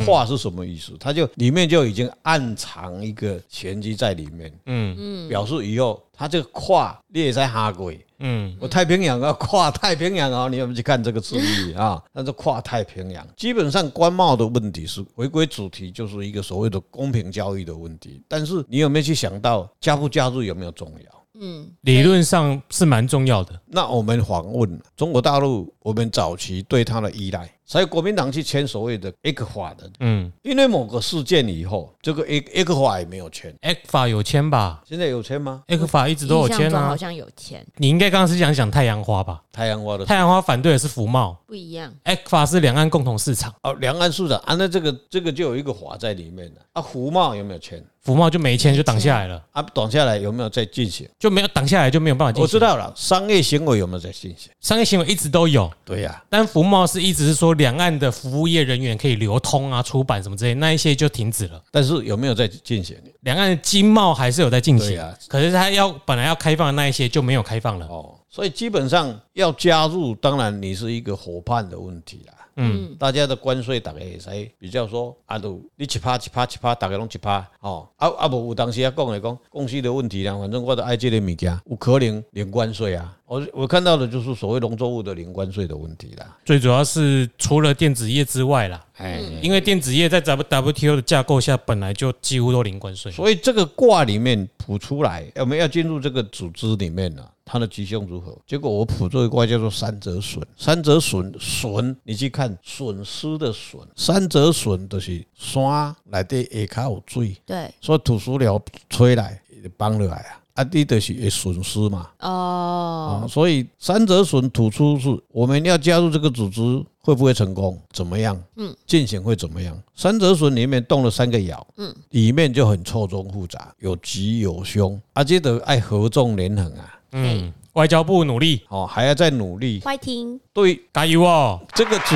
[0.05, 0.93] 跨是什么意思？
[0.99, 4.51] 它就里面就已经暗藏一个玄机在里面。
[4.65, 8.03] 嗯嗯，表示以后它这个跨你也在哈鬼。
[8.25, 10.47] 嗯，我太平洋要 跨太平洋啊！
[10.47, 12.01] 你有没有去看这个字义啊？
[12.13, 13.27] 那是跨太平洋。
[13.35, 18.21] 基本上关贸的问题是回归主题，就是一个所谓的公平交易的问题。
[18.29, 21.25] 但是你有没有去想到加不加入有没有重要？
[21.41, 23.59] 嗯，理论上是蛮重要的。
[23.65, 34.81] 那我们访问中国大陆，我们早期对它的依赖，所以国民党去签所谓的 ECFA 的，嗯，因为某个事件以后，这个 A A 克法也没有签，ECFA 有签吧？
[34.85, 37.65] 现在有签吗？ECFA 一直都有签啊，好像有签。
[37.77, 39.41] 你应该刚刚是想讲太阳花吧？
[39.51, 41.93] 太阳花的太阳花反对的是服贸，不一样。
[42.03, 47.83] ECFA 是两岸共同市场哦，两岸市场啊，那这个这个就有一个法在里面了啊，服贸有没有签？
[48.01, 49.61] 服贸就没签，就挡下来了啊！
[49.73, 51.07] 挡下来有没有再进行？
[51.17, 52.43] 就没有挡下来就没有办法进行。
[52.43, 54.51] 我知道了，商业行为有没有在进行？
[54.59, 56.21] 商业行为一直都有，对呀。
[56.29, 61.61] 但服贸是一直是说两岸的服务业人员可以流通啊、出版什么之类，那一些就停止了。
[61.71, 62.95] 但是有没有在进行？
[63.21, 65.13] 两岸的经贸还是有在进行啊。
[65.27, 68.15] 可是他要本来要开放的那一些就没有开放了哦。
[68.29, 72.33] 所以基本上要加入，当然你是一个伙伴的问题啦。
[72.55, 77.87] 嗯，大家的关税大概才比较说，啊，都你七趴七趴七趴，大概拢七趴哦。
[77.97, 83.17] 啊啊不，有当时啊讲来讲，公司的问题啦，反正我都爱这个物件，有可能零关税啊。
[83.25, 86.37] 我我看到的就是所谓农作物的零关税的问题啦。
[86.45, 97.29] 最主要是除了电子业之外啦，哎，因为电子业在 WTO 的架构下本来就几乎都零关税，所以这个卦里面卜出来，我们要进入这个组织里面了。
[97.45, 98.37] 它的吉凶如何？
[98.47, 109.41] 结果我卜这一卦叫做三折损，三折损损，你去看损失的损，三折损就是山来的下口有水，对，所以土石流吹来
[109.75, 116.61] 帮了来啊，啊，你就是会损失嘛，哦，所以三折损吐出是我们要加入这个组织
[117.01, 117.79] 会不会成功？
[117.91, 118.39] 怎么样？
[118.57, 119.75] 嗯，进行会怎么样？
[119.95, 126.99] 三折损里面动了三个爻，嗯，里面就很错综复杂，有吉有凶，啊，这得爱合纵连横啊。
[127.13, 129.79] 嗯，外交部努力哦，还要再努力。
[129.79, 131.59] 快听，对，加油哦！
[131.73, 132.15] 这个组，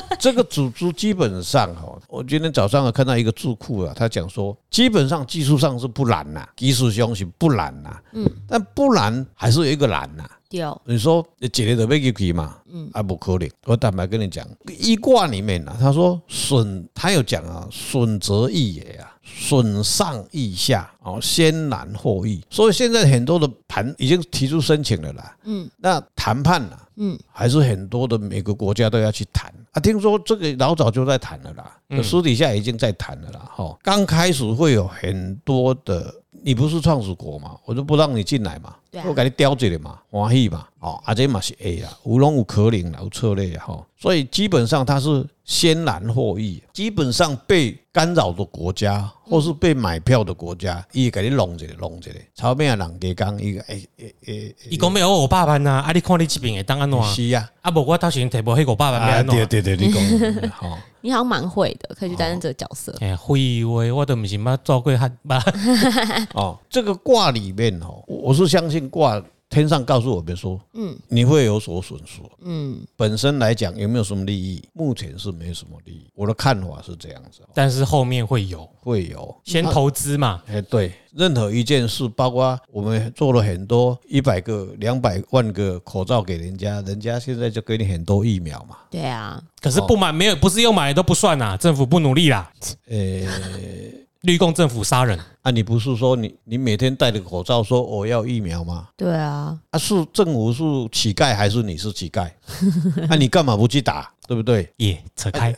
[0.18, 10.28] 这个组织基本上哈，我今天早上有看到一个智库啊，他讲说，基本上技术上是不难呐，技术上是不难呐，嗯，但不难还是有一个难呐。
[10.48, 12.56] 对，你说你几年都没给给嘛？
[12.70, 13.50] 嗯，啊，不可能。
[13.64, 14.46] 我坦白跟你讲，
[14.78, 19.12] 一卦里面呢，他说损，他有讲啊，损则益也啊。
[19.28, 25.36] 损上益下，哦，先难后易，所以现在很多的盘已经提出申请了啦。
[25.42, 29.80] 嗯，那谈判呢，嗯，还是很多的每个国家都要去谈啊。
[29.80, 33.50] 听说这个老早就在谈了啦，私底下已经在谈了啦。
[33.54, 36.14] 哈，刚开始会有很多的。
[36.42, 37.56] 你不是创始国嘛？
[37.64, 57.02] 我就不让你进来嘛，我给你叼着的嘛，欢喜嘛，哦，啊这嘛是 A 啊，无龙无可领有策略哈，所以基本上它是先难后易，基本上被干扰的国家或是被买票的国家，伊给你弄一个弄起来，后面的人家讲伊个诶诶诶，伊讲没有五百万呐，啊你看你这边会当安怎？
[57.02, 60.78] 是啊，啊不我到时提无迄五百万啊，对对对，你讲好。
[61.02, 62.92] 你好像蛮会的，可以去担任这个角色。
[63.00, 65.40] 哎、哦，会会，我都不是嘛做过汉吧。
[66.34, 69.22] 哦，这个卦里面哦，我是相信卦。
[69.48, 74.62] 天上告诉我们说，嗯，你会有所损失，嗯，本身来讲有没有什么利益？
[74.72, 76.10] 目前是没什么利益。
[76.14, 92.52] 我的看法是这样子，但是后面会有，会有，先投资嘛，哎，对，任何一件事，包括我们做了很多一百个、两百万个口罩给人家，人家现在就给你很多疫苗嘛，对啊，可是不买没有，不是用买都不算呐，政府不努力啦，
[92.90, 94.05] 呃。
[94.26, 95.52] 绿共政府杀人啊！
[95.52, 98.88] 你不是说你你每天戴着口罩说我要疫苗吗？
[98.96, 102.28] 对啊，啊是政府是乞丐还是你是乞丐？
[103.08, 104.10] 那、啊、你干嘛不去打？
[104.26, 104.68] 对不对？
[104.78, 105.52] 也，扯开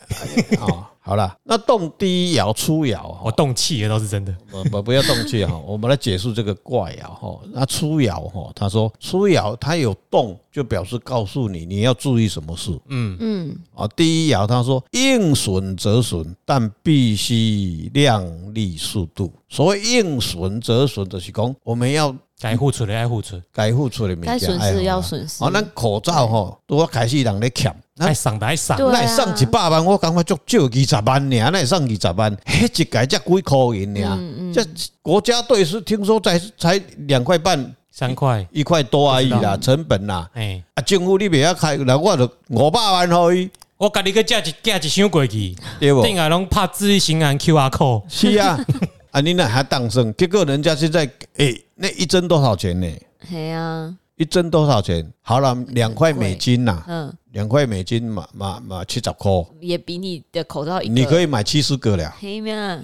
[0.61, 0.87] 啊！
[1.09, 4.31] 好了，那动第一爻初爻，我动气也倒是真的。
[4.51, 7.39] 不不不要动气哈， 我们来解释这个卦爻哈。
[7.51, 12.79] 那初爻哈，他说初爻它有动，就表示告诉你你要注意什么事。
[12.89, 13.57] 嗯嗯。
[13.73, 19.33] 啊，第一爻他说应损则损，但必须量力适度。
[19.49, 22.15] 所谓应损则损，就是讲我们要。
[22.41, 25.43] 该付出的爱付出，该付出的该损失要损失。
[25.43, 34.17] 哦，咱口罩吼，我开始人咧欠，爱送的爱送，那送一百万，我感觉足少二十万尔，那送二十万， 迄，一届才几箍银尔。
[34.53, 34.65] 这
[35.01, 40.29] 国家队是听说才才两块半、三块、一块多而已啦，成本啦。
[40.33, 43.49] 哎，啊，政府你不要开，那我就五百万可伊。
[43.75, 46.01] 我家己个价一价一箱过去，对不？
[46.03, 48.03] 定下拢拍自己行安 QR code。
[48.07, 48.57] 是啊。
[49.11, 50.13] 啊，你那还当生？
[50.15, 52.87] 结果人家现在，哎，那一针多少钱呢？
[53.29, 55.11] 对呀，一针多少钱？
[55.21, 62.13] 好了，两块美金呐，嗯，两块美金嘛嘛嘛七十块，也比你的口罩，你可以买七十个了。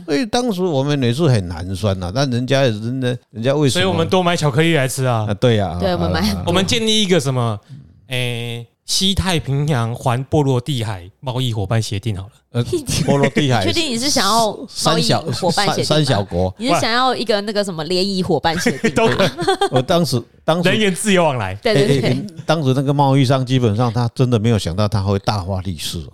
[0.06, 3.82] 所以当时我们也是很寒酸呐，但人家人家人家为什么？
[3.82, 5.26] 所以我们多买巧克力来吃啊！
[5.30, 7.60] 啊，对呀，对，我们买，我们建立一个什么？
[8.08, 8.68] 诶。
[8.86, 12.64] 西太平洋环波罗的海贸易伙伴协定好了，呃，
[13.04, 15.86] 波罗的海，确定你是想要三小伙伴协定？
[15.86, 18.94] 三小国，你是想要一个那个什么联谊伙伴协定？
[19.72, 26.06] 我当时，当时人员自由往来，对对对，当时那个贸易商基本上他真的没有想到他会大发利市，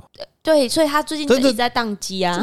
[0.42, 2.40] 对，所以他最近一直在宕机啊。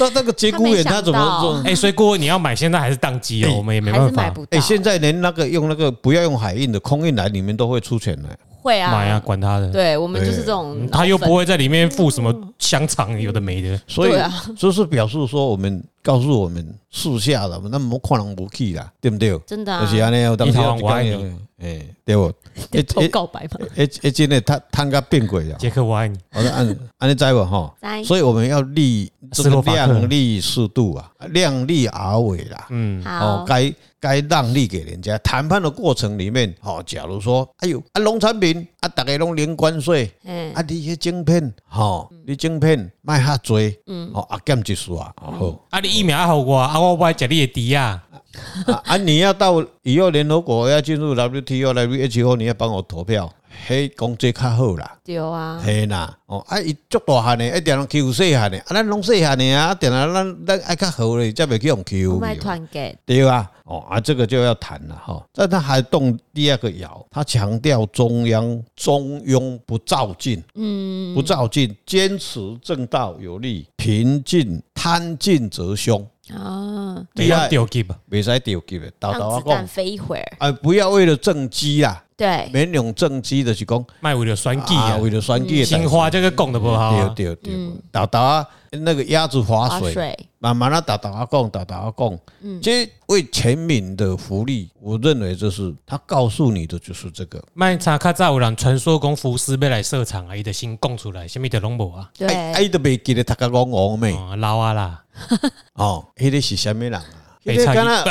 [0.00, 1.62] 那那个节骨眼他怎么做？
[1.64, 4.34] 哎，所以郭你要买，现在还是宕机哦，我们也没办法。
[4.50, 8.36] 哎，现在连那个用那个不要用海运的空运来，你们都会出钱来。
[8.64, 9.68] 会啊，买啊，管他的。
[9.70, 13.78] 对，我们就是这种，他又不会在里面附什么香肠，有的没的。
[13.86, 14.12] 所以，
[14.56, 19.38] 就是表示说，我们告诉我们树下的，那么可能不去啦，对不对？
[19.40, 19.82] 真的啊。
[19.82, 22.32] 就是安尼，我当时我爱你，哎，对不？
[22.72, 23.66] 一头告白嘛。
[23.76, 25.56] 哎哎，真的，他他个变鬼了。
[25.56, 26.18] 杰克，我爱你。
[26.32, 27.74] 我说按 按你知不哈？
[28.04, 32.66] 所以我们要立这个量力适度啊，量力而为啦。
[32.70, 33.72] 嗯，好，该。
[34.04, 48.02] 该让利给人家，谈判的过程里面，哦，假如说，哎呦，啊，农产品啊，大家拢零关税，嗯，啊，你些晶片，哈，你晶片卖哈多，嗯，哦，啊，减一数啊，好，啊，你疫苗好我，啊，我不爱吃你的猪啊，
[48.84, 53.32] 啊，你要到以后联合国要进入 WTO、WHO，你要帮我投票。
[53.68, 62.18] 嘿，讲这较好啦，对啊，嘿呐，哦，啊，伊足大汉的，一定要 Q 细汉的，啊，咱拢细汉的啊，点啊，咱咱爱较好嘞，才袂去用 Q。
[62.18, 65.24] 卖团结，对啊，哦，啊，这个就要谈了哈。
[65.32, 77.04] 但他还动第二个爻，他强调中央中庸不躁进，嗯，不躁进，坚持正道有利，平静贪进则凶啊。
[77.14, 82.03] 不要丢给吧，别再丢给了，让子弹飞一会儿，哎，不要为了政绩啦。
[82.16, 87.54] 对，免用政绩的是讲，卖为了选举啊，为了选举，新华这个讲的不好，对对对，
[87.90, 92.18] 豆豆啊，那个鸭子划水，慢慢的豆豆啊讲，豆豆啊讲，
[92.62, 97.42] 这为全民的福利，我认为就是他告诉你的就是这个。
[97.52, 105.02] 卖茶卡早有人传说讲福斯要来设厂啊，伊的先讲出来，什么的拢无啊，对，伊都未记得他个讲我咩，老啊啦，
[105.74, 107.04] 哦，迄个是什么人啊？
[107.44, 108.04] 迄个干那，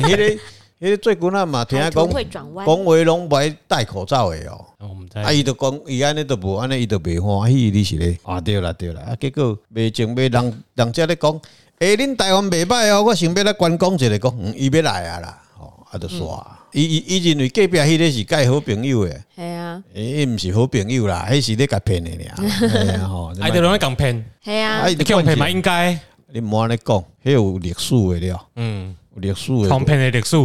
[0.00, 0.42] 迄个。
[0.82, 4.66] 因为最近啊嘛，听讲讲话拢不爱戴口罩的哦。
[5.14, 8.18] 啊，伊就讲伊安尼都无安尼，伊都袂欢喜，你是咧？
[8.24, 11.40] 啊，对啦对啦，啊，结果袂情袂人人家咧讲，
[11.78, 19.22] 诶，恁台湾袂歹哦，我想要来观光一下，讲，伊要来啊啦，哦，啊，就煞，伊伊伊认为隔壁迄个是介好朋友诶。
[19.36, 19.62] 系啊。
[19.64, 22.34] 啊，诶，唔是好朋友啦，迄是咧甲骗诶俩？
[22.74, 25.96] 哎呀吼， 拢在讲骗，系啊，哎，你讲骗嘛应该，
[26.32, 30.36] 你莫安尼讲，迄有历史诶了，嗯，有历史的，讲骗诶历史。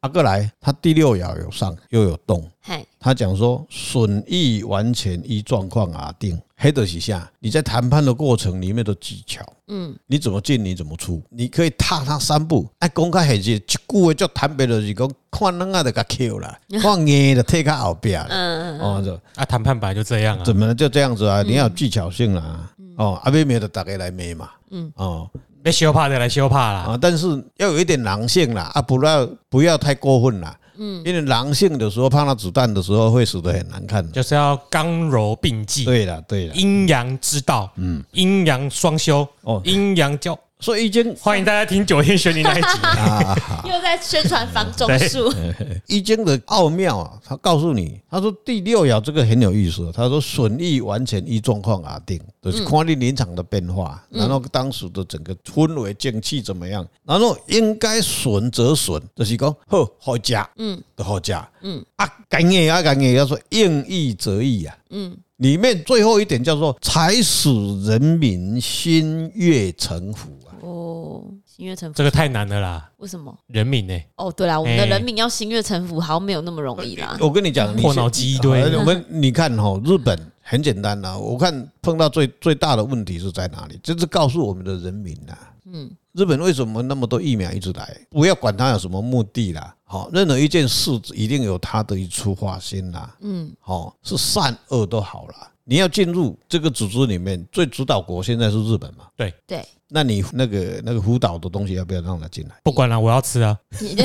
[0.00, 2.48] 啊，过来，他第六爻有上又有动，
[2.98, 6.40] 他讲说损益完全依状况而定。
[6.62, 12.68] 黑的是下，你在谈判的过程里面的技巧，嗯，你怎么进，你怎么出，你可以踏他三步。
[12.80, 18.28] 哎，公开很是一句话就谈白了，是讲看人啊就给 Q 了， 看硬的退开后边了。
[18.28, 21.42] 嗯嗯哦，就啊，谈判本来就这样啊，怎么就这样子啊？
[21.42, 22.70] 你要有技巧性啊。
[22.96, 24.50] 哦，阿妹没有大家来妹嘛。
[24.70, 25.30] 嗯，哦。
[25.62, 26.98] 别羞怕的来羞怕啦啊！
[27.00, 27.26] 但是
[27.58, 30.56] 要有一点狼性啦啊，不要不要太过分啦。
[30.78, 34.10] 嗯，因为狼性的时候碰到子弹的时候会死得很难看。
[34.12, 35.84] 就是要刚柔并济。
[35.84, 40.38] 对了，对了，阴阳之道，嗯，阴阳双修哦，阴阳交。
[40.60, 43.34] 所以易经欢迎大家听九天玄女那一集 啊，
[43.64, 45.32] 又在宣传房中术。
[45.86, 49.90] 易经的奥妙啊，他告诉你，他说第六爻这个很有意思。
[49.94, 65.16] 他说损益完全依状况而定，就是看你临场的变化，然后当时的整个氛围景气怎么样，然后应该损则损，就是讲好好价，嗯，的好价，嗯啊，干硬啊干硬，要说应易则易啊，嗯。
[65.40, 67.48] 里面最后一点叫做“才使
[67.84, 70.49] 人民心悦诚服”啊！
[70.62, 72.90] 哦，心悦诚服，这个太难了啦！
[72.98, 73.36] 为什么？
[73.46, 73.98] 人民呢？
[74.16, 77.16] 哦，对啦，我们的人民要心悦诚服，好像没有那么容易啦。
[77.20, 78.76] 我跟你讲，破脑机一堆。
[78.76, 81.16] 我们你看哈，日本很简单呐。
[81.18, 83.78] 我看碰到最最大的问题是在哪里？
[83.82, 87.96] 就是告诉我们的人民呐，嗯，日本为什么那么多疫苗一直来？
[88.10, 89.74] 不要管它有什么目的啦。
[89.84, 93.16] 好，任何一件事一定有它的一出发心啦。
[93.20, 95.34] 嗯，好，是善恶都好了。
[95.70, 99.04] 你要进入这个组织里面，最主导国现在是日本嘛？
[99.16, 99.64] 对对。
[99.92, 102.56] 那你那个那个辅导的东西要不要让他进来？
[102.64, 103.56] 不管了，我要吃啊。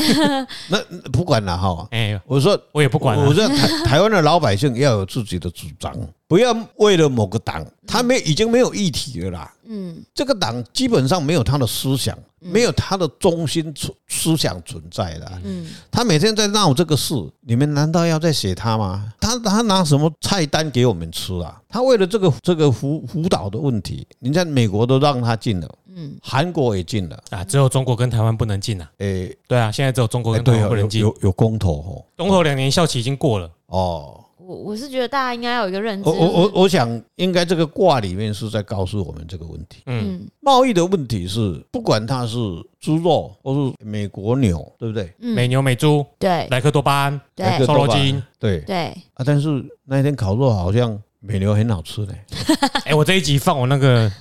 [0.69, 1.87] 那不管了哈。
[1.89, 3.17] 哎，我说我也不管。
[3.17, 5.91] 我说台台湾的老百姓要有自己的主张，
[6.27, 9.51] 不要为了某个党，他没已经没有议题了啦。
[9.65, 12.15] 嗯，这个党基本上没有他的思想。
[12.51, 19.13] 没有他的中心存思想存在的，嗯，他每天在闹这个事，你们难道要再写他吗？
[19.19, 21.59] 他他拿什么菜单给我们吃啊？
[21.67, 27.17] 他为了这个这个辅辅导的问题，你在美国都让他进了，嗯，韩国也进了。
[27.31, 28.89] 啊，只有中国跟台湾不能进啊。
[28.99, 33.49] 诶，对啊，现在只有中国跟台湾不能进，有有公投哦，公投两年效期已经过了。
[33.67, 34.21] 哦。
[34.47, 36.07] 我我是觉得大家应该要有一个认知。
[36.07, 39.81] 我我我我想应该这个卦里面是在告诉我们这个问题。
[39.87, 42.37] 嗯，贸易的问题是不管它是
[42.79, 45.11] 猪肉或是美国牛，对不对？
[45.17, 48.85] 美牛美猪，对，莱克多巴胺，对，瘦肉精，对对
[49.15, 49.23] 啊。
[49.25, 52.13] 但是那一天烤肉好像美牛很好吃呢。
[52.85, 54.11] 哎，我这一集放我那个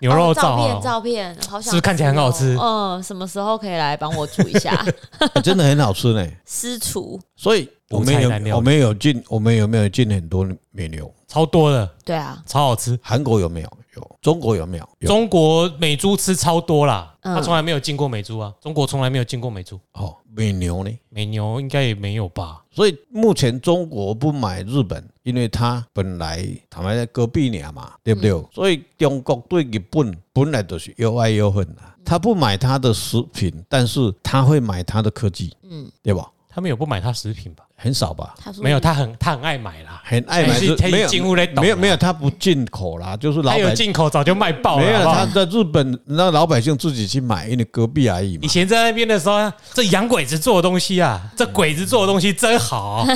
[0.00, 2.56] 牛肉照片，照片，好想，是不是看起来很好吃？
[2.60, 4.84] 嗯，什么时候可以来帮我煮一下？
[5.44, 6.26] 真的很好吃呢。
[6.44, 7.68] 私厨，所以。
[7.90, 11.12] 我们有，我们有进，我们有没有进很多美牛？
[11.26, 12.96] 超多的，对啊，超好吃。
[13.02, 13.68] 韩国有没有？
[13.96, 14.16] 有。
[14.22, 14.88] 中国有没有？
[15.08, 18.54] 中国美猪吃超多啦，他从来没有进过美猪啊。
[18.60, 19.76] 中国从来没有进过美猪。
[19.94, 20.98] 哦，美牛呢？
[21.08, 22.62] 美牛应该也没有吧。
[22.70, 28.30] 所以目前中国不买日本，因为他本来他们在隔壁呢嘛，对不对？
[28.52, 31.82] 所以中国对日本本来都是又爱又恨的。
[32.04, 36.28] 他不买他的食品，但是他会买他的科技，嗯，对吧？
[36.52, 37.64] 他们有不买他食品吧？
[37.76, 38.34] 很少吧？
[38.60, 40.60] 没有，他很他很爱买啦，很爱买。
[40.90, 41.08] 没有
[41.54, 44.84] 没有没有，他不进口啦，就是老百姓有进口早就卖爆了。
[44.84, 48.40] 没有，他在日本让老百姓自己去买，因为隔壁而已嘛。
[48.42, 53.06] 以前在那边的时候，这洋鬼子做的东西啊，这鬼子做的东西真好，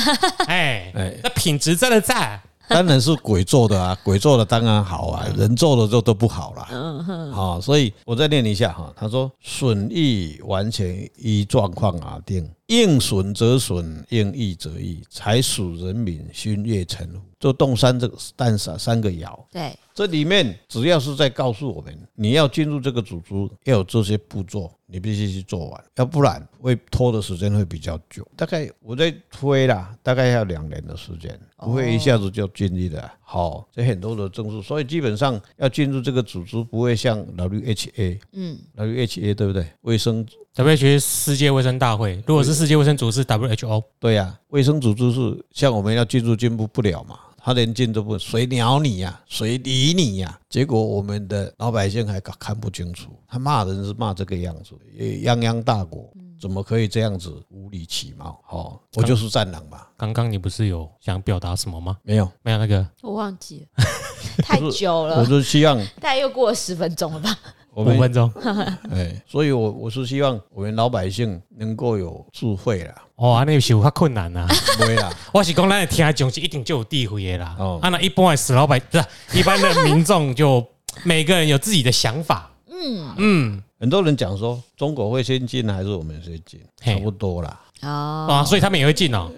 [0.47, 2.41] 哎 哎，那品质真的在。
[2.68, 6.66] 当然是鬼做的啊，鬼做的当然好啊，人做的就都不好了。
[6.70, 17.20] 嗯哼，好，所以我再念一下哈，他说损益完全依状况而定，应损则损，应益则益，才属人民心悦诚服。
[17.38, 23.32] 就动三这个但三三个爻，对，这里面只要是在告诉我们，你要进入这个组织，
[23.62, 28.26] 要有这些步骤，你必须去做完，要不然会拖的时间会比较久。
[28.34, 33.09] 大概我在推啦，大概要两年的时间，不会一下子就进入的。
[33.20, 39.64] 好，这很多的证书，所以基本上要进入这个组织，不会像 WHA，嗯，WHA 对不对？
[39.82, 40.26] 卫生
[40.57, 47.20] WHA 世界卫生大会，如果是世界卫生组织 WHO，对呀，卫生组织是像我们要进入进步不了嘛。
[47.45, 49.20] 他连进都不，谁鸟你呀？
[49.26, 50.40] 谁理你呀？
[50.49, 58.40] 结果我们的老百姓还看不清楚，他骂人是骂这个样子，泱泱大国怎么可以这样子无理取闹？
[58.49, 59.90] 哦，我就是战狼吧。
[59.95, 61.99] 刚刚你不是有想表达什么吗？
[62.03, 63.84] 没有，没有那个，我忘记了，
[64.42, 65.20] 太久了。
[65.20, 67.38] 我就希望，大概又过了十分钟了吧。
[67.74, 68.32] 五分钟。
[68.90, 73.03] 哎，所以我我是希望我们老百姓能够有智慧啦。
[73.16, 74.46] 哦，那是有较困难呐。
[74.76, 77.54] 不会啦， 我是讲咱的听众是一定就有智慧的啦。
[77.58, 80.64] 哦，啊，那一般的死老百不是一般的民众，就
[81.04, 82.50] 每个人有自己的想法。
[82.70, 87.60] 嗯嗯，很多人讲说中国会先进还是我们先进，差不多啦。
[87.82, 89.30] 哦啊，所以他们也会进哦。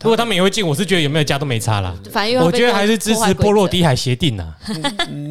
[0.00, 1.94] 如果他们也会进，我是觉得有没有加都没差啦。
[2.10, 4.54] 反正我觉得还是支持波罗的海协定啊。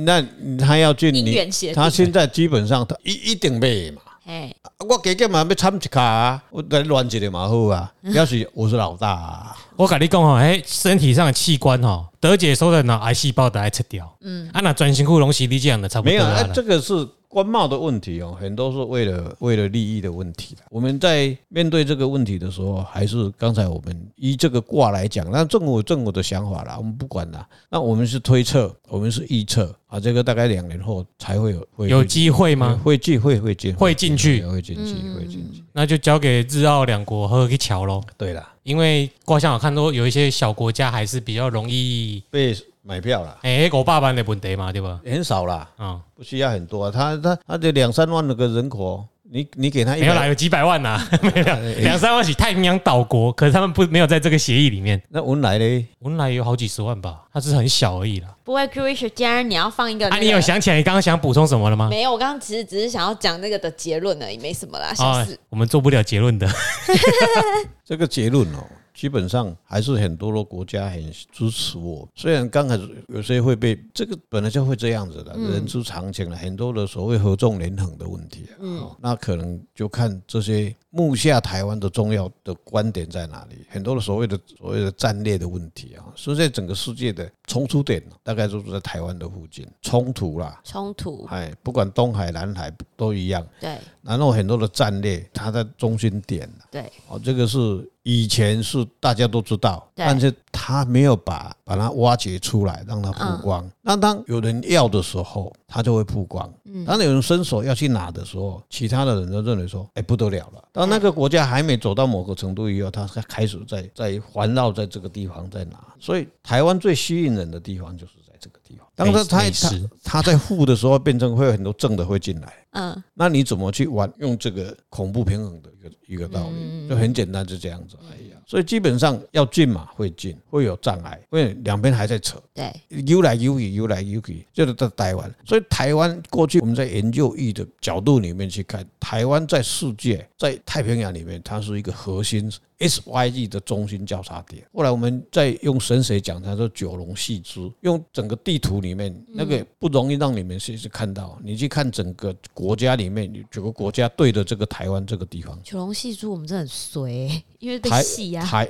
[0.05, 0.25] 那
[0.57, 1.37] 他要进你，
[1.75, 4.01] 他现在基本上他一一定没嘛。
[4.25, 4.53] 哎，
[4.87, 6.43] 我给干嘛要参一卡啊？
[6.49, 7.91] 我来乱一点嘛好啊。
[8.13, 14.09] 要是我是老大，啊，我跟你讲吼，哎，身体上的器官吼，得解收的脑癌细胞都爱切掉。
[14.21, 16.11] 嗯，啊，那转型库隆西你这样的差不多。
[16.11, 17.07] 没有，啊，这个是。
[17.33, 20.55] 官帽的问题哦，很多是为了为了利益的问题。
[20.69, 27.47] 我们在面对这个问题的时候，还是刚才我们依这个卦来讲，那政府政府的想法啦，我们不管啦。
[27.71, 32.79] 那我们是推测，我们是预测啊，这个大概两年后才会有会有机会吗？
[32.83, 38.03] 会进会会进会进去会进去会进去，那就交给日澳两国喝个桥喽。
[38.15, 42.55] 对了，因为卦象我看到有一些小国家还是比较容易被。
[42.85, 44.99] 买票了，哎，五百万的问题嘛，对吧？
[45.05, 46.91] 很少啦，啊，不需要很多啊。
[46.91, 55.01] 他他他这两三万那个人口，你你给他一，没有啦，有几百万呐， 没有两三万起太平洋岛国，可是他们不没有在这个协议里面。
[55.07, 55.87] 那文莱呢？
[55.99, 58.27] 文莱有好几十万吧，它是很小而已啦。
[58.43, 61.87] 不会，Chris，既然你要放一个，啊，你有想起来你刚刚想补充什么了吗？
[61.89, 65.39] 没有，我刚刚其实只是想要讲那个的结论而已，没什么啦，小事。
[65.49, 66.45] 我们做不了结论的，
[67.85, 68.59] 这个结论哦。
[68.93, 76.37] 基本上还是很多的国家很支持我，虽然刚开始有些会被这个本来就会这样子的，人之常情了。
[76.37, 83.65] 很多的所谓合纵连横的问题，嗯，那可能就看这些目下台湾的重要的观点在哪里。
[83.69, 93.77] 很多的所谓的所谓的战略的问题啊，所以在整个世界的冲突点大概都是在台湾的附近冲突啦，冲突，哎，不管东海、南海都一样，对。
[94.03, 97.89] 然后很多的战略，它在中心点，对，哦，这个是。
[98.05, 103.65] 以前是大家都知道，但是他没有把把它挖掘出来，让它曝光。
[103.81, 106.53] 那当有人要的时候，他就会曝光。
[106.85, 115.79] 当有人伸手要去拿的时候，其他的人都认为说：“哎，不得了了。”当那个国家还没走到某个程度以后，他才开始在在环绕在这个地方在拿。
[115.97, 118.85] 所以台湾最吸引人的地方就是在这个地方。
[118.95, 119.71] 当他他他
[120.03, 122.53] 他在负的时候，变成会有很多正的会进来。
[122.71, 126.89] 嗯，那你怎么去玩用这个恐怖平衡的一个一个道理？
[126.89, 127.95] 就很简单，就这样子。
[128.01, 132.41] 哎呀，所以基本上要进嘛，会进，会有障碍，因为两边还在扯。
[132.53, 132.73] 对，
[133.05, 135.33] 游来游去，游来游去，就是在台湾。
[135.45, 144.65] 所以台湾过去我们在研究域的角度里面去看，台湾在世界在太平洋里面，它是一个核心 S Y G 的中心交叉点。
[144.73, 152.33] 后来我们再用神水讲，他说九龙戏珠，用整个地图里面那个不容易让你们去去看到，你去看整个。
[152.53, 158.69] 国家里面有九个国家对着这个台湾这个地方，九龙戏珠我们真的很随，因为被戏啊，台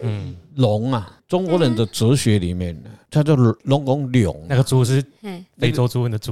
[0.55, 5.03] 龙啊，中国人的哲学里面呢，它叫龙龙龙，那个珠是
[5.57, 6.31] 非洲猪的猪，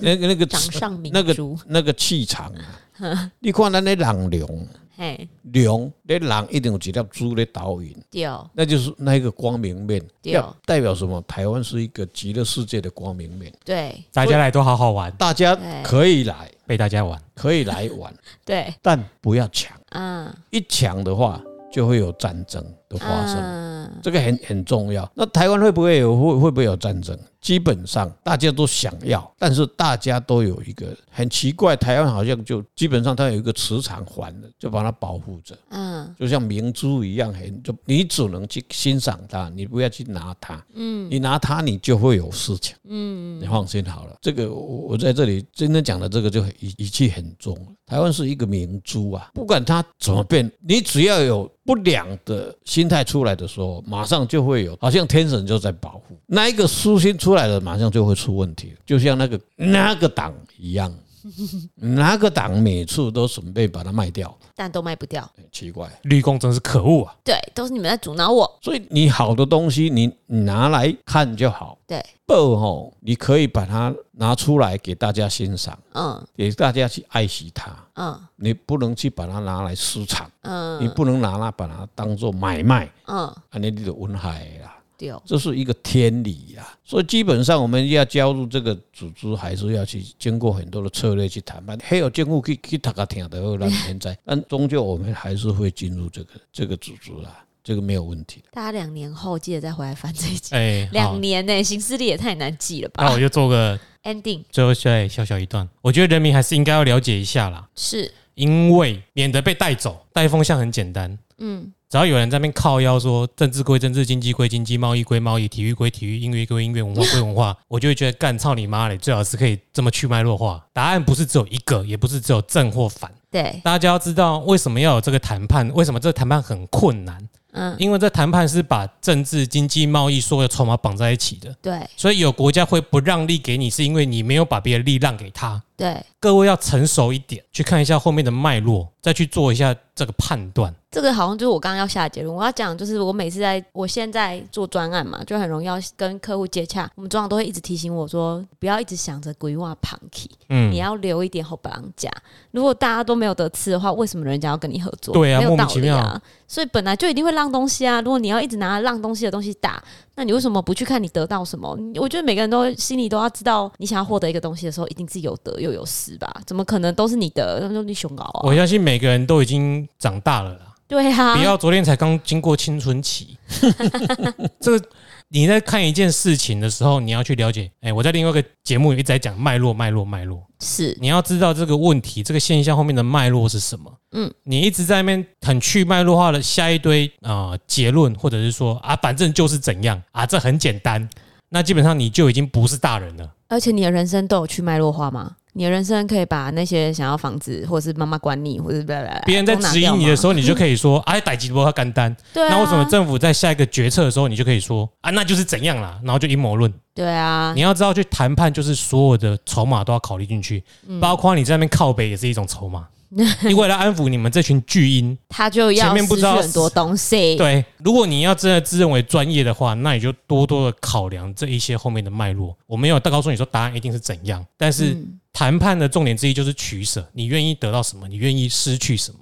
[0.00, 1.36] 那个那个掌上明那个
[1.66, 2.52] 那个气场
[2.98, 4.68] 啊，你看那那狼龙。
[4.96, 11.22] 嘿，龙，那狼一定有几条珠在导引，对，那就是那一个光明面，对，代表什么？
[11.28, 25.06] 台湾是一个极乐世界的光明面，对，大家来都好好玩，大家可以来被大家玩，可以来玩， 对，但不要抢，嗯，一抢的话就会有战争的发生，这个很很重要。
[25.14, 27.18] 那台湾会不会有会会不会有战争？
[27.46, 35.56] 基本上大家都想要，但是大家都有一个很奇怪，台湾好像就基本上它有一个磁场环的，就把它保护着。
[35.68, 40.60] 嗯，就像明珠一样，很就你只能去欣赏它，你不要去拿它。
[40.74, 42.74] 嗯，你拿它，你就会有事情。
[42.82, 44.16] 嗯，你放心好了。
[44.20, 47.56] 这个我我在这里真的讲的这个就很语语气很重。
[47.86, 56.16] 台湾是一个明珠啊，不管它怎么变，你只要有不良的心态出来的时候，马上就会有，好像天神就在保护。
[56.26, 60.92] 那一个舒心出来了，马上就会出问题，就像那个那个党一样，
[61.76, 67.14] 那个党每次都准备把它卖掉，但都卖不掉，奇怪，绿共真是可恶啊！
[67.22, 68.58] 对，都是你们在阻挠我。
[68.62, 71.78] 所以你好的东西，你拿来看就好。
[71.86, 84.75] 对，不吼，你可以把它拿出来给大家欣赏，嗯，给大家去爱惜它，嗯，你不能去把它拿来私藏，嗯，你不能拿它把它当做买卖，嗯，啊，你你的文海啦。
[85.24, 91.78] 这是一个天理呀，所以基本上我们要加入这个组织，还是要去经过很多的策略去谈判。
[91.82, 97.42] 还有政府去去大家听的，让现在， 但终究我们还是会进入这个这个组织啦。
[97.62, 98.44] 这个没有问题。
[98.52, 100.54] 大家两年后记得再回来翻这一集。
[100.54, 103.02] 哎，两年呢、欸，行事历也太难记了吧？
[103.02, 105.68] 那我就做个 ending，最后再小小一段。
[105.82, 110.06] 我觉得人民还是应该要了解一下啦，是因为免得被带走。
[110.12, 111.72] 带风向很简单，嗯。
[111.88, 118.98] 只要有人在那边靠腰说政治归政治，经济归经济，贸易归贸易，体育归体育，音乐归音乐，文化归文化， 我就会觉得干操你妈嘞！
[118.98, 120.60] 最好是可以这么去脉络化。
[120.72, 123.08] 答案不是只有一个，也不是只有正或反。
[123.30, 127.16] 对，大家要知道为什么要有这个谈判，为什么这个谈判很困难。
[127.52, 131.54] 嗯，因为这谈判是把政治、经济、贸易所有筹码绑在一起的。
[131.62, 135.62] 对，所以有国家会不让利给你，是因为你没有把别的利让给他。
[135.76, 140.74] 对，各位要成熟一点，去看一下后面的脉络，再去做一下这个判断。
[140.90, 142.34] 这个好像就是我刚刚要下的结论。
[142.34, 146.90] 我要讲就是，我每次在我现在做专案嘛，就很容易要跟客户接洽。
[146.94, 152.10] 我们专长都会一直提醒我说，不要一直想着规划 punky，嗯，你要留一点后不让讲。
[152.52, 155.12] 如果大家都没有得吃的话，为什么人家要跟你合作？
[155.12, 156.18] 对啊，没有道理啊。
[156.48, 158.00] 所以本来就一定会浪东西啊。
[158.00, 159.82] 如果你要一直拿浪东西的东西打，
[160.16, 161.78] 那你为什么不去看你得到什么？
[161.96, 166.40] 我觉得每个人都心里都要知道，你想要获得一个东西的时候，一定是有得又有失吧？
[166.46, 167.68] 怎么可能都是你的？
[167.70, 168.40] 那你熊高啊！
[168.42, 170.74] 我相信每个人都已经长大了啦。
[170.88, 173.36] 对啊，不要昨天才刚经过青春期。
[174.60, 174.88] 这个
[175.28, 177.70] 你在看一件事情的时候，你要去了解。
[177.80, 180.46] 哎，我在另外一个节目一直在讲脉络，脉络，脉络。
[180.60, 183.92] 是，你要知道这个问题、这个现象后面的脉络是什么。
[184.12, 191.08] 嗯，你一直在那边很去脉络化的下一堆啊、呃、结论，或者是说啊，反正就是怎样啊，这很简单。
[191.48, 193.34] 那基本上你就已经不是大人了。
[193.48, 195.36] 而且你的人生都有去脉络化吗？
[195.56, 198.84] 你的人生可以把那些想要房子，或者是妈妈管你，或者是
[199.24, 202.46] 别人在指引你的时候，你就可以说：“哎，逮吉波他干单。”对。
[202.50, 206.70] 那为什么政府在下一个决策的时候，你就可以说：“啊，那就是怎样啦？”然后就阴谋论。
[206.94, 207.54] 对啊。
[207.56, 210.62] 你要知道，去谈判就是所有的筹码都要考虑进去，
[211.00, 212.86] 包括你在那边靠北也是一种筹码。
[213.44, 217.36] 你为了安抚你们这群巨婴，他就要前面不知道很多东西。
[217.36, 222.56] 对，如果你要真的自认为专业的话，那你就多多的考量这一些后面的脉络。
[222.66, 224.96] 我没有告诉你说答案一定是怎样，但是
[225.32, 227.08] 谈判的重点之一就是取舍。
[227.12, 228.08] 你愿意得到什么？
[228.08, 229.18] 你愿意失去什么？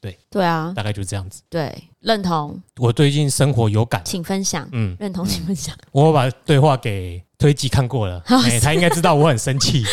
[0.00, 1.40] 对对啊，大概就是这样子。
[1.48, 2.60] 对，认同。
[2.76, 4.68] 我最近生活有感，请分享。
[4.72, 5.74] 嗯，认同，请分享。
[5.92, 7.22] 我把对话给。
[7.44, 9.84] 推机看过了，欸、他应该知道我很生气。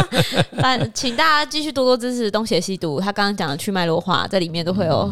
[0.60, 5.10] 但请大家继续多多支持东邪西毒，他刚刚讲的去脉络化，在里面都会有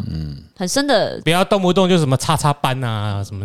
[0.55, 1.17] 很深的。
[1.17, 3.43] 嗯、不要动不动就什么叉叉班啊什么。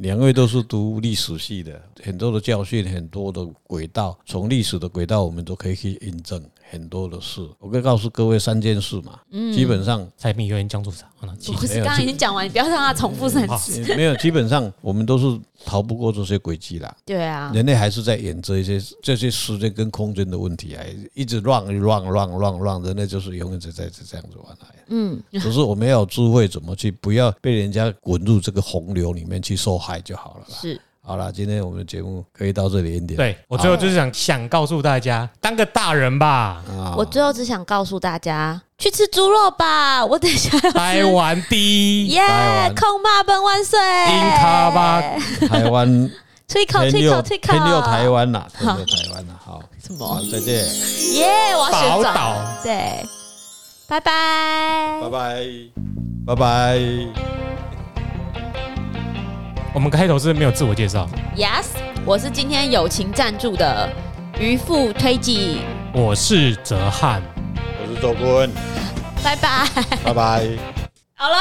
[0.00, 6.44] 两位都是读历史系的，很多的教训，很多的轨道，从历史的轨道，我们都可以去印证。
[6.78, 9.18] 很多的事，我可以告诉各位三件事嘛。
[9.30, 11.06] 嗯，基本上柴米油盐酱醋茶，
[11.52, 13.82] 不是刚刚已经讲完，你不要让他重复三次。
[13.94, 16.96] 没有，基本上我们都是逃不过这些轨迹啦。
[17.04, 24.66] 对啊，人类还是在演这些这些时间跟空间的问题，啊一直乱乱乱乱乱，人类就是永远在在这样子玩来。
[24.88, 30.56] 嗯，只是我们要有智慧，怎么去不要被人家滚入这个洪流里面去受害就好了啦。
[30.60, 30.80] 是。
[31.06, 33.16] 好了，今天我们的节目可以到这里一点。
[33.16, 36.60] 对，我最后就是想想告诉大家，当个大人吧。
[36.96, 40.04] 我最后只想告诉大家，去吃猪肉吧。
[40.04, 42.20] 我等一下要台湾第一，耶！
[42.74, 43.78] 空骂本万岁！
[43.78, 45.00] 英卡吧，
[45.48, 46.10] 台湾
[46.48, 49.34] 吹口吹口吹口，天佑台湾呐，天佑台湾呐。
[49.38, 50.20] 好，什么？
[50.32, 50.56] 再见。
[51.14, 51.28] 耶！
[51.54, 52.34] 我要宝岛。
[52.64, 53.06] 对，
[53.86, 55.46] 拜拜，拜拜，
[56.26, 57.65] 拜拜。
[59.76, 61.06] 我们开头是没有自我介绍。
[61.36, 61.66] Yes，
[62.06, 63.86] 我是今天友情赞助的
[64.40, 65.60] 渔夫推己。
[65.92, 67.20] 我是哲瀚，
[67.82, 68.50] 我是周坤。
[69.22, 69.68] 拜拜，
[70.02, 70.48] 拜拜。
[71.14, 71.36] 好了。